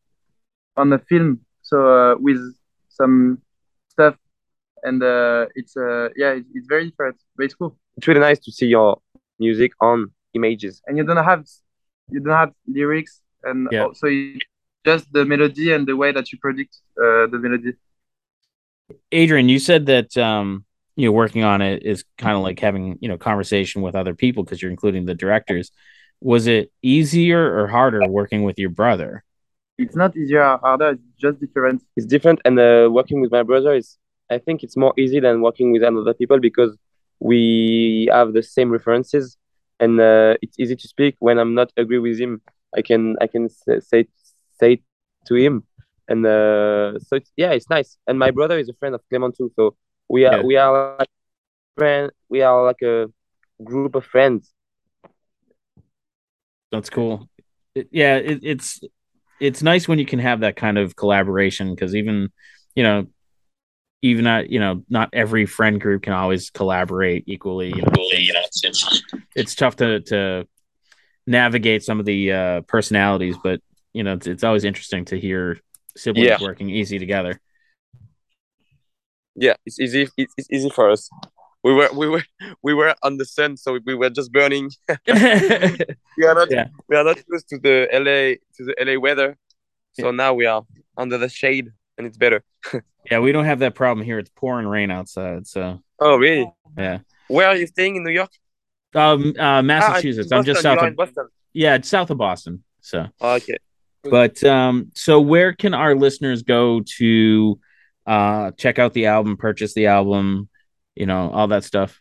on 0.77 0.91
the 0.91 0.99
film, 0.99 1.41
so 1.63 1.77
uh, 1.87 2.17
with 2.19 2.41
some 2.89 3.41
stuff, 3.89 4.17
and 4.83 5.03
uh, 5.03 5.47
it's 5.55 5.77
uh, 5.77 6.09
yeah, 6.17 6.33
it's, 6.39 6.49
it's 6.55 6.67
very 6.67 6.87
different, 6.91 7.17
but 7.37 7.45
it's 7.45 7.55
cool. 7.55 7.77
It's 7.97 8.09
really 8.09 8.21
nice 8.21 8.39
to 8.41 8.53
see 8.53 8.67
your 8.67 9.01
music 9.39 9.73
on 9.81 10.11
images. 10.35 10.83
and 10.87 10.97
you 10.99 11.05
don't 11.05 11.25
have 11.25 11.45
you 12.11 12.21
don't 12.21 12.37
have 12.37 12.53
lyrics 12.67 13.21
and 13.45 13.69
Yeah. 13.71 13.85
also 13.85 14.07
you, 14.09 14.39
just 14.85 15.13
the 15.13 15.25
melody 15.25 15.73
and 15.73 15.87
the 15.87 15.97
way 15.97 16.13
that 16.13 16.33
you 16.33 16.39
predict 16.39 16.77
uh, 17.03 17.27
the 17.33 17.39
melody 17.39 17.73
Adrian, 19.13 19.49
you 19.49 19.59
said 19.59 19.87
that 19.87 20.17
um 20.17 20.65
you 20.99 21.07
know 21.07 21.13
working 21.13 21.45
on 21.45 21.63
it 21.63 21.85
is 21.85 22.05
kind 22.19 22.37
of 22.37 22.43
like 22.43 22.61
having, 22.61 22.99
you 23.03 23.09
know, 23.11 23.19
conversation 23.19 23.83
with 23.83 23.95
other 23.97 24.15
people 24.15 24.45
because 24.45 24.61
you're 24.63 24.73
including 24.77 25.07
the 25.07 25.15
directors. 25.15 25.73
Was 26.21 26.47
it 26.49 26.73
easier 26.83 27.43
or 27.59 27.69
harder 27.69 28.09
working 28.09 28.43
with 28.45 28.59
your 28.59 28.71
brother? 28.71 29.25
it's 29.79 29.97
not 29.97 30.17
easier 30.17 30.45
or 30.45 30.59
harder 30.59 30.91
it's 30.91 31.03
just 31.25 31.41
different 31.41 31.83
It's 31.97 32.07
different, 32.07 32.41
and 32.47 32.59
uh, 32.59 32.89
working 32.91 33.21
with 33.23 33.33
my 33.33 33.43
brother 33.43 33.75
is, 33.75 33.99
I 34.31 34.39
think, 34.39 34.63
it's 34.65 34.77
more 34.77 34.95
easy 34.99 35.21
than 35.21 35.41
working 35.43 35.73
with 35.73 35.83
other 35.83 36.15
people 36.15 36.41
because 36.41 36.77
we 37.21 38.09
have 38.13 38.33
the 38.33 38.43
same 38.43 38.71
references, 38.71 39.37
and 39.81 40.01
uh, 40.01 40.35
it's 40.43 40.59
easy 40.59 40.77
to 40.77 40.89
speak. 40.89 41.17
When 41.21 41.39
I'm 41.39 41.55
not 41.55 41.73
agree 41.77 41.99
with 41.99 42.19
him, 42.19 42.43
I 42.79 42.83
can 42.83 43.17
I 43.21 43.27
can 43.29 43.49
say 43.49 43.81
say, 43.81 44.09
say 44.61 44.83
to 45.29 45.35
him, 45.35 45.65
and 46.09 46.27
uh, 46.27 46.99
so 47.07 47.17
it's, 47.17 47.33
yeah, 47.37 47.53
it's 47.53 47.71
nice. 47.71 47.99
And 48.07 48.19
my 48.19 48.31
brother 48.31 48.59
is 48.59 48.69
a 48.69 48.75
friend 48.81 48.95
of 48.95 49.03
Clement 49.09 49.37
too, 49.37 49.51
so 49.57 49.77
we 50.09 50.25
are 50.25 50.37
Yeah. 50.39 50.43
we 50.43 50.57
are 50.57 50.97
like 50.99 51.09
friend. 51.77 52.11
We 52.29 52.43
are 52.43 52.65
like 52.65 52.83
a 52.83 53.11
group 53.63 53.95
of 53.95 54.05
friends. 54.05 54.53
That's 56.73 56.91
cool. 56.91 57.29
It- 57.75 57.89
yeah, 57.91 58.17
it, 58.17 58.41
it's 58.43 58.81
it's 59.41 59.63
nice 59.63 59.87
when 59.87 59.99
you 59.99 60.07
can 60.07 60.19
have 60.19 60.41
that 60.41 60.57
kind 60.57 60.79
of 60.79 60.97
collaboration 60.97 61.75
because 61.75 61.95
even 61.95 62.31
you 62.75 62.83
know 62.83 63.07
even 64.03 64.27
at 64.27 64.51
you 64.51 64.61
know 64.61 64.85
not 64.89 65.11
every 65.13 65.47
friend 65.47 65.81
group 65.81 66.03
can 66.03 66.13
always 66.13 66.51
collaborate 66.51 67.25
equally. 67.27 67.69
You 67.69 67.83
know, 67.83 67.93
you 68.13 68.33
know, 68.33 68.41
it's, 68.45 68.65
it's, 68.65 69.03
it's 69.35 69.55
tough 69.55 69.77
to 69.77 70.01
to 70.01 70.47
navigate 71.27 71.83
some 71.83 72.01
of 72.01 72.07
the 72.07 72.33
uh, 72.33 72.61
personalities, 72.63 73.37
but 73.43 73.61
you 73.93 74.03
know, 74.03 74.15
it's, 74.15 74.27
it's 74.27 74.45
always 74.45 74.65
interesting 74.65 75.05
to 75.07 75.19
hear 75.19 75.59
siblings 75.97 76.29
Yeah. 76.29 76.39
working 76.41 76.71
easy 76.71 76.99
together. 76.99 77.41
Yeah, 79.41 79.55
it's 79.67 79.79
easy. 79.81 80.09
It's, 80.17 80.35
it's 80.37 80.49
easy 80.51 80.71
for 80.71 80.91
us. 80.91 81.09
We 81.65 81.75
were 81.75 81.89
we 81.95 82.09
were 82.09 82.23
we 82.63 82.73
were 82.75 82.95
on 83.03 83.17
the 83.19 83.25
sun, 83.25 83.57
so 83.57 83.79
we 83.85 83.95
were 83.95 84.11
just 84.11 84.33
burning. 84.33 84.71
We 86.19 86.25
are 86.27 86.35
not 86.35 86.49
Yeah. 86.51 86.69
we 86.89 86.97
are 86.97 87.05
not 87.05 87.19
used 87.33 87.49
to 87.51 87.59
the 87.59 87.89
LA 87.93 88.37
to 88.57 88.65
the 88.69 88.75
LA 88.85 88.99
weather, 89.01 89.37
so 89.93 90.11
now 90.11 90.35
we 90.35 90.47
are 90.47 90.63
under 90.97 91.19
the 91.19 91.29
shade 91.29 91.71
and 91.97 92.07
it's 92.07 92.17
better. 92.17 92.43
yeah, 93.11 93.19
we 93.21 93.33
don't 93.33 93.45
have 93.45 93.61
that 93.61 93.75
problem 93.75 94.05
here. 94.05 94.19
It's 94.19 94.31
pouring 94.35 94.67
rain 94.67 94.91
outside, 94.91 95.47
so 95.47 95.81
Oh 96.01 96.17
really? 96.17 96.53
yeah. 96.77 96.99
Where 97.29 97.49
are 97.49 97.57
you 97.57 97.67
staying 97.67 97.97
in 97.97 98.03
New 98.05 98.11
York? 98.13 98.31
Um, 98.95 99.35
uh, 99.39 99.43
Ah, 99.43 99.63
Massachusetts. 99.63 100.33
I'm 100.33 100.45
just 100.45 100.63
south 100.63 100.83
of 100.83 100.97
Boston. 100.97 101.29
yeah, 101.53 101.75
it's 101.75 101.89
south 101.89 102.11
of 102.11 102.17
Boston. 102.19 102.65
So, 102.81 103.07
Oh, 103.21 103.35
okay. 103.35 103.59
but 104.03 104.43
um, 104.45 104.91
so 104.95 105.21
where 105.21 105.53
can 105.53 105.75
our 105.75 105.95
listeners 105.95 106.43
go 106.43 106.81
to 106.99 107.59
uh 108.15 108.51
check 108.63 108.79
out 108.83 108.93
the 108.95 109.07
album, 109.07 109.37
purchase 109.37 109.73
the 109.75 109.87
album, 109.99 110.49
you 111.01 111.07
know, 111.11 111.31
all 111.37 111.49
that 111.49 111.65
stuff? 111.65 112.01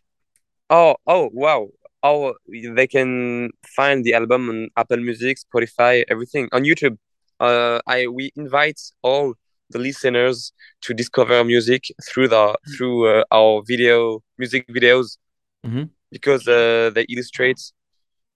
Oh 0.70 0.96
oh 1.06 1.30
wow. 1.34 1.68
Oh, 2.04 2.36
they 2.78 2.88
can 2.88 3.50
find 3.76 4.04
the 4.06 4.14
album 4.14 4.42
on 4.50 4.58
Apple 4.78 4.98
Music, 5.10 5.36
Spotify, 5.46 5.94
everything 6.14 6.48
on 6.52 6.62
YouTube. 6.64 6.98
Uh, 7.40 7.80
I 7.96 8.08
we 8.08 8.32
invite 8.36 8.80
all 9.02 9.34
the 9.74 9.80
listeners 9.80 10.54
to 10.86 10.94
discover 10.94 11.44
music 11.44 11.84
through 12.08 12.30
the 12.30 12.56
through 12.78 12.98
uh, 13.08 13.24
our 13.32 13.62
video 13.72 14.22
music 14.42 14.64
videos 14.78 15.18
Mhm. 15.66 15.90
because 16.16 16.48
uh, 16.48 16.90
they 16.96 17.06
illustrate 17.14 17.62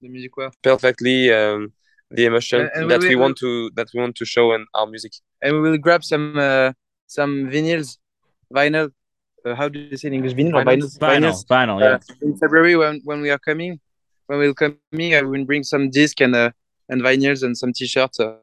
The 0.02 0.10
music 0.10 0.36
well. 0.38 0.52
perfectly 0.70 1.32
um, 1.40 1.72
the 2.18 2.26
emotion 2.26 2.62
And- 2.62 2.72
and 2.76 2.92
that 2.92 3.02
we- 3.02 3.10
we, 3.10 3.16
we- 3.16 3.22
want 3.24 3.38
to 3.44 3.70
that 3.78 3.88
we 3.94 3.98
want 4.04 4.16
to 4.22 4.26
show 4.26 4.46
in 4.56 4.66
our 4.78 4.88
music. 4.94 5.14
And 5.44 5.52
we 5.54 5.70
will 5.70 5.78
grab 5.86 6.04
some 6.04 6.26
uh, 6.38 6.70
some 7.12 7.50
vinyls, 7.52 7.98
vinyl. 8.54 8.90
Uh, 9.46 9.56
how 9.56 9.68
do 9.68 9.80
you 9.80 9.98
say 9.98 10.08
in 10.08 10.14
English? 10.14 10.34
Vinyl 10.34 10.64
Vinyls? 10.64 10.98
Vinyl, 10.98 11.34
Vinyls. 11.34 11.46
vinyl, 11.48 11.80
yeah. 11.82 11.96
Uh, 11.96 12.00
in 12.22 12.38
February 12.38 12.76
when, 12.78 13.02
when 13.04 13.20
we 13.22 13.30
are 13.30 13.40
coming, 13.40 13.80
when 14.28 14.40
we'll 14.40 14.54
coming, 14.54 15.16
I 15.16 15.22
will 15.22 15.44
bring 15.44 15.64
some 15.64 15.90
disc 15.90 16.22
and 16.22 16.36
uh, 16.36 16.52
and 16.88 17.02
vinyls 17.02 17.44
and 17.44 17.58
some 17.58 17.74
t-shirts 17.74 18.20
uh, 18.20 18.38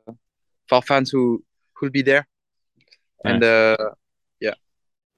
for 0.68 0.82
fans 0.82 1.10
who 1.10 1.42
who'll 1.74 1.90
be 1.90 2.02
there. 2.02 2.26
And 3.24 3.42
uh, 3.42 3.76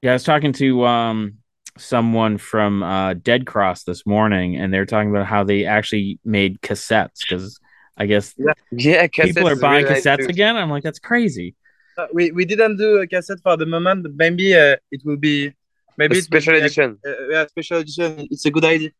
Yeah, 0.03 0.13
I 0.13 0.15
was 0.15 0.25
talking 0.25 0.53
to 0.55 0.85
um 0.87 1.39
someone 1.77 2.39
from 2.39 2.83
uh 2.83 3.15
Dead 3.15 3.47
Cross 3.47 3.85
this 3.85 4.07
morning, 4.07 4.57
and 4.57 4.73
they're 4.73 4.87
talking 4.87 5.11
about 5.11 5.27
how 5.27 5.43
they 5.45 5.65
actually 5.65 6.21
made 6.25 6.61
cassettes 6.61 7.21
because 7.23 7.59
I 7.97 8.07
guess 8.07 8.35
Yeah, 8.39 8.53
yeah 8.71 9.07
people 9.09 9.49
are 9.49 9.57
buying 9.57 9.85
really 9.85 10.01
cassettes 10.01 10.29
again. 10.29 10.57
I'm 10.57 10.71
like, 10.71 10.85
that's 10.85 11.01
crazy. 11.01 11.57
Uh, 12.01 12.07
we 12.13 12.31
we 12.33 12.45
didn't 12.45 12.77
do 12.77 12.99
a 12.99 13.07
cassette 13.07 13.41
for 13.43 13.57
the 13.57 13.67
moment, 13.67 14.03
but 14.03 14.13
maybe 14.15 14.55
uh, 14.55 14.77
it 14.91 15.03
will 15.05 15.17
be 15.17 15.53
maybe 15.97 16.19
A 16.19 16.23
special 16.23 16.53
be 16.55 16.59
edition. 16.61 16.99
Uh, 17.07 17.29
yeah, 17.31 17.47
special 17.47 17.79
edition. 17.79 18.27
It's 18.31 18.47
a 18.47 18.51
good 18.51 18.65
idea. 18.65 18.91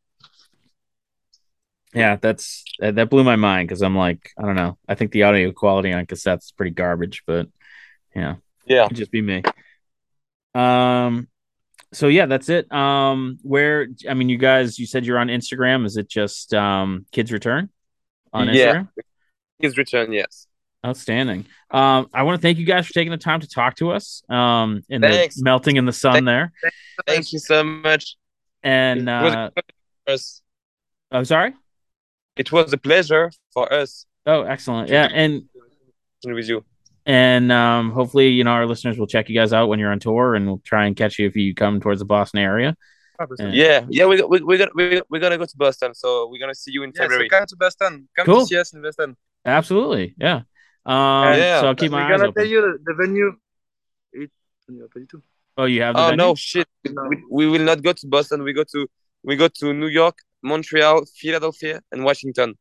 Yeah, 1.95 2.17
that's 2.17 2.65
that, 2.79 2.95
that 2.97 3.11
blew 3.11 3.25
my 3.25 3.37
mind 3.37 3.69
because 3.69 3.83
I'm 3.83 3.97
like, 3.97 4.31
I 4.39 4.43
don't 4.43 4.55
know. 4.55 4.79
I 4.89 4.95
think 4.95 5.13
the 5.13 5.25
audio 5.25 5.51
quality 5.53 5.93
on 5.93 6.07
cassettes 6.07 6.45
is 6.45 6.53
pretty 6.57 6.71
garbage, 6.73 7.23
but 7.27 7.49
yeah, 8.15 8.37
Yeah. 8.67 8.87
could 8.89 8.97
just 8.97 9.11
be 9.11 9.23
me. 9.23 9.43
Um, 10.55 11.29
so 11.93 12.07
yeah, 12.07 12.27
that's 12.27 12.49
it. 12.49 12.71
Um, 12.73 13.39
where 13.43 13.89
I 14.09 14.15
mean, 14.15 14.29
you 14.29 14.39
guys, 14.39 14.79
you 14.79 14.87
said 14.87 15.05
you're 15.05 15.19
on 15.19 15.29
Instagram. 15.29 15.85
Is 15.85 15.97
it 15.97 16.09
just 16.09 16.55
um 16.55 17.07
Kids 17.11 17.33
Return 17.33 17.71
on 18.33 18.47
Instagram? 18.47 18.55
Yeah. 18.55 18.75
Instagram? 18.75 18.89
His 19.61 19.77
return, 19.77 20.13
yes. 20.13 20.47
Outstanding. 20.85 21.45
Um, 21.71 22.09
I 22.15 22.23
want 22.23 22.41
to 22.41 22.43
thank 22.43 22.57
you 22.59 22.65
guys 22.65 22.87
for 22.87 22.95
taking 22.95 23.11
the 23.11 23.19
time 23.19 23.41
to 23.41 23.49
talk 23.49 23.77
to 23.77 23.91
us. 23.91 24.23
Um, 24.31 24.83
in 24.89 25.03
Thanks. 25.03 25.37
the 25.37 25.43
melting 25.45 25.77
in 25.77 25.85
the 25.85 25.93
sun 25.93 26.15
Thank- 26.15 26.25
there, 26.27 26.53
Thank 27.07 27.33
you 27.33 27.39
so 27.39 27.63
much. 27.63 28.17
and 28.63 29.09
uh, 29.09 29.51
us. 30.07 30.41
I'm 31.13 31.25
sorry. 31.27 31.53
it 32.37 32.51
was 32.51 32.73
a 32.73 32.79
pleasure 32.79 33.31
for 33.53 33.71
us 33.73 34.07
Oh, 34.27 34.43
excellent. 34.43 34.89
Yeah, 34.91 35.09
and 35.13 35.43
with 36.25 36.49
you. 36.49 36.65
and 37.07 37.51
um, 37.53 37.91
hopefully, 37.91 38.29
you 38.29 38.45
know, 38.45 38.51
our 38.53 38.67
listeners 38.67 38.99
will 38.99 39.07
check 39.07 39.29
you 39.29 39.35
guys 39.35 39.53
out 39.53 39.69
when 39.69 39.79
you're 39.79 39.91
on 39.93 39.99
tour, 39.99 40.35
and 40.35 40.47
we'll 40.47 40.63
try 40.65 40.87
and 40.87 40.95
catch 40.97 41.19
you 41.19 41.27
if 41.27 41.37
you 41.37 41.55
come 41.55 41.81
towards 41.81 41.99
the 42.01 42.05
Boston 42.07 42.41
area. 42.41 42.75
Yeah. 43.39 43.51
Yeah, 43.53 43.87
yeah, 43.91 44.07
we 44.07 44.23
we 44.23 44.41
we're 44.41 44.57
gonna 44.59 44.71
we, 44.75 45.03
we're 45.11 45.21
gonna 45.21 45.37
go 45.37 45.45
to 45.45 45.57
Boston, 45.57 45.95
so 45.95 46.29
we're 46.31 46.39
gonna 46.41 46.55
see 46.55 46.71
you 46.73 46.83
in 46.85 46.93
Yeah, 46.95 47.07
so 47.09 47.29
come 47.29 47.47
to 47.47 47.57
Boston. 47.57 48.09
Come 48.17 48.25
Cool. 48.27 48.41
to 48.41 48.47
see 48.47 48.57
us 48.59 48.73
in 48.73 48.81
Boston. 48.83 49.17
Absolutely, 49.45 50.15
yeah. 50.19 50.43
Um, 50.87 51.35
Yeah. 51.39 51.61
so 51.61 51.67
I'll 51.69 51.75
keep 51.75 51.93
We're 51.93 51.99
eyes 52.01 52.11
gonna 52.11 52.29
open. 52.29 52.35
tell 52.43 52.51
you 52.51 52.61
the, 52.63 52.79
the 52.87 52.95
venue. 52.95 53.33
It, 54.13 54.31
pas. 54.67 55.21
Oh, 55.59 55.65
you 55.65 55.83
have 55.83 55.95
the 55.95 56.01
Oh 56.01 56.05
venue? 56.11 56.17
no, 56.17 56.35
shit! 56.35 56.69
No. 56.89 57.03
We, 57.09 57.17
we 57.31 57.47
will 57.47 57.65
not 57.65 57.83
go 57.83 57.93
to 57.93 58.07
Boston. 58.07 58.43
We 58.43 58.53
go 58.53 58.65
to 58.73 58.87
we 59.23 59.37
go 59.37 59.49
to 59.49 59.73
New 59.75 59.89
York, 59.89 60.17
Montreal, 60.43 61.05
Philadelphia, 61.17 61.81
and 61.93 62.05
Washington 62.05 62.55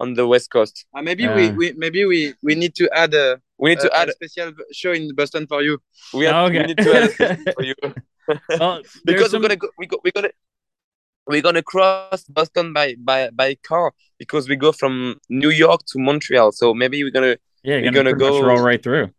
on 0.00 0.14
the 0.14 0.26
West 0.26 0.50
Coast. 0.50 0.86
Uh, 0.96 1.02
maybe 1.02 1.26
we, 1.28 1.48
Uh, 1.48 1.52
we 1.54 1.72
maybe 1.72 2.04
we, 2.04 2.34
we 2.42 2.54
need 2.54 2.74
to 2.76 2.88
add 2.92 3.14
a, 3.14 3.40
We 3.58 3.70
need 3.70 3.78
a, 3.78 3.82
to 3.88 3.96
add 3.96 4.08
a 4.08 4.12
special 4.12 4.52
show 4.72 4.92
in 4.92 5.14
Boston 5.14 5.46
for 5.46 5.62
you. 5.62 5.78
we, 6.12 6.24
have, 6.26 6.46
Okay. 6.48 6.60
we 6.60 6.66
need 6.66 6.78
to 6.78 6.90
add 6.94 7.04
a 7.10 7.52
for 7.56 7.62
you 7.64 7.74
Well, 8.58 8.82
because 9.04 9.30
some- 9.30 9.42
we're 9.42 9.48
gonna 9.48 9.56
go, 9.56 9.68
we 9.78 9.86
go, 9.86 9.98
we're 10.04 10.12
gonna 10.14 10.30
we're 11.26 11.42
gonna 11.42 11.62
cross 11.62 12.24
Boston 12.28 12.72
by 12.72 12.94
by 12.98 13.30
by 13.30 13.54
car 13.66 13.92
because 14.18 14.48
we 14.48 14.56
go 14.56 14.70
from 14.72 15.16
New 15.28 15.50
York 15.50 15.80
to 15.88 15.98
Montreal. 15.98 16.52
So 16.52 16.74
maybe 16.74 17.02
we're 17.02 17.10
gonna 17.18 17.36
yeah, 17.64 17.76
you're 17.76 17.84
we're 17.86 17.92
gonna, 17.92 18.14
gonna 18.14 18.40
go- 18.40 18.46
roll 18.46 18.62
right 18.62 18.82
through. 18.82 19.10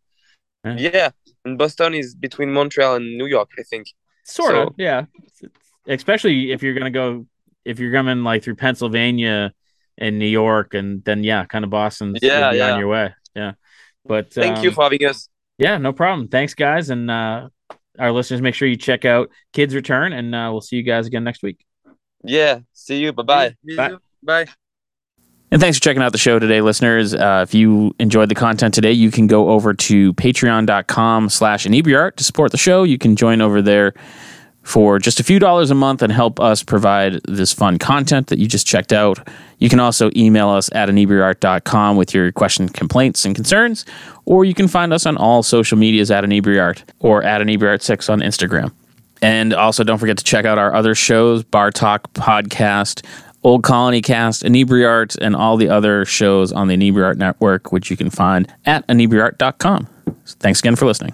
Yeah. 0.64 0.76
yeah. 0.78 1.10
And 1.44 1.58
Boston 1.58 1.94
is 1.94 2.16
between 2.16 2.52
Montreal 2.54 2.96
and 2.96 3.18
New 3.18 3.28
York, 3.28 3.50
I 3.60 3.64
think. 3.64 3.88
Sort 4.24 4.56
of, 4.56 4.68
So- 4.70 4.76
yeah. 4.78 5.06
Especially 5.88 6.52
if 6.52 6.64
you're 6.64 6.74
gonna 6.74 6.90
go, 6.90 7.28
if 7.64 7.80
you're 7.80 7.92
coming 7.92 8.24
like 8.24 8.44
through 8.44 8.56
Pennsylvania 8.56 9.54
and 9.98 10.18
New 10.18 10.26
York, 10.26 10.74
and 10.74 11.04
then 11.04 11.24
yeah, 11.24 11.46
kind 11.46 11.64
of 11.64 11.70
Boston's 11.70 12.20
Yeah, 12.22 12.48
would 12.48 12.54
be 12.54 12.62
on 12.62 12.70
yeah. 12.70 12.78
your 12.80 12.88
way. 12.88 13.14
Yeah, 13.36 13.52
but 14.04 14.34
Thank 14.34 14.64
you 14.64 14.70
um, 14.70 14.76
for 14.76 14.84
having 14.84 15.06
us. 15.06 15.30
Yeah, 15.60 15.78
no 15.78 15.94
problem. 15.94 16.28
Thanks, 16.28 16.56
guys, 16.56 16.90
and 16.90 17.12
uh, 17.12 17.50
our 18.00 18.12
listeners. 18.12 18.42
Make 18.42 18.56
sure 18.56 18.68
you 18.68 18.78
check 18.78 19.06
out 19.06 19.30
Kids 19.54 19.76
Return, 19.76 20.12
and 20.12 20.34
uh, 20.34 20.50
we'll 20.52 20.62
see 20.62 20.76
you 20.76 20.84
guys 20.84 21.06
again 21.06 21.24
next 21.24 21.44
week. 21.44 21.64
Yeah. 22.24 22.62
See 22.74 22.98
you. 22.98 23.14
Bye 23.14 23.24
bye. 23.24 23.56
Bisous. 23.68 24.00
Bye. 24.24 24.48
And 25.52 25.62
thanks 25.62 25.78
for 25.78 25.84
checking 25.84 26.02
out 26.02 26.12
the 26.12 26.18
show 26.18 26.40
today, 26.40 26.62
listeners. 26.62 27.14
Uh, 27.14 27.46
if 27.48 27.54
you 27.54 27.96
enjoyed 28.00 28.30
the 28.30 28.36
content 28.36 28.74
today, 28.74 28.92
you 28.92 29.12
can 29.12 29.28
go 29.28 29.50
over 29.50 29.74
to 29.74 30.14
patreon.com 30.14 31.30
slash 31.30 31.66
inebriart 31.66 32.16
to 32.16 32.24
support 32.24 32.52
the 32.52 32.58
show. 32.58 32.84
You 32.84 32.98
can 32.98 33.16
join 33.16 33.42
over 33.42 33.62
there 33.62 33.94
for 34.64 34.98
just 34.98 35.20
a 35.20 35.24
few 35.24 35.38
dollars 35.38 35.70
a 35.70 35.76
month 35.76 36.02
and 36.02 36.12
help 36.12 36.40
us 36.40 36.64
provide 36.64 37.22
this 37.26 37.54
fun 37.54 37.78
content 37.78 38.28
that 38.28 38.40
you 38.40 38.48
just 38.48 38.66
checked 38.66 38.92
out. 38.92 39.20
You 39.60 39.70
can 39.70 39.80
also 39.80 40.10
email 40.16 40.50
us 40.50 40.70
at 40.74 40.90
inebriart.com 40.90 41.96
with 41.96 42.16
your 42.16 42.32
questions, 42.32 42.72
complaints, 42.72 43.26
and 43.26 43.36
concerns, 43.36 43.86
or 44.26 44.44
you 44.44 44.56
can 44.56 44.68
find 44.68 44.92
us 44.92 45.06
on 45.06 45.18
all 45.18 45.44
social 45.44 45.78
medias 45.78 46.10
at 46.10 46.24
inebriart 46.24 46.82
or 47.00 47.22
at 47.24 47.42
inebriart6 47.42 48.10
on 48.10 48.22
Instagram. 48.22 48.72
And 49.22 49.54
also, 49.54 49.84
don't 49.84 49.98
forget 50.00 50.18
to 50.18 50.24
check 50.24 50.46
out 50.46 50.58
our 50.58 50.74
other 50.74 50.94
shows 50.94 51.44
Bar 51.44 51.72
Talk 51.72 52.12
Podcast, 52.14 53.06
Old 53.46 53.62
Colony 53.62 54.02
Cast, 54.02 54.42
Inebriart, 54.42 55.20
and 55.22 55.36
all 55.36 55.56
the 55.56 55.70
other 55.70 56.04
shows 56.04 56.52
on 56.52 56.68
the 56.68 56.76
Inebriart 56.76 57.18
Network, 57.18 57.72
which 57.72 57.92
you 57.92 57.96
can 57.96 58.10
find 58.10 58.52
at 58.66 58.86
inebriart.com. 58.88 59.88
Thanks 60.26 60.62
again 60.62 60.76
for 60.76 60.88
listening. 60.88 61.14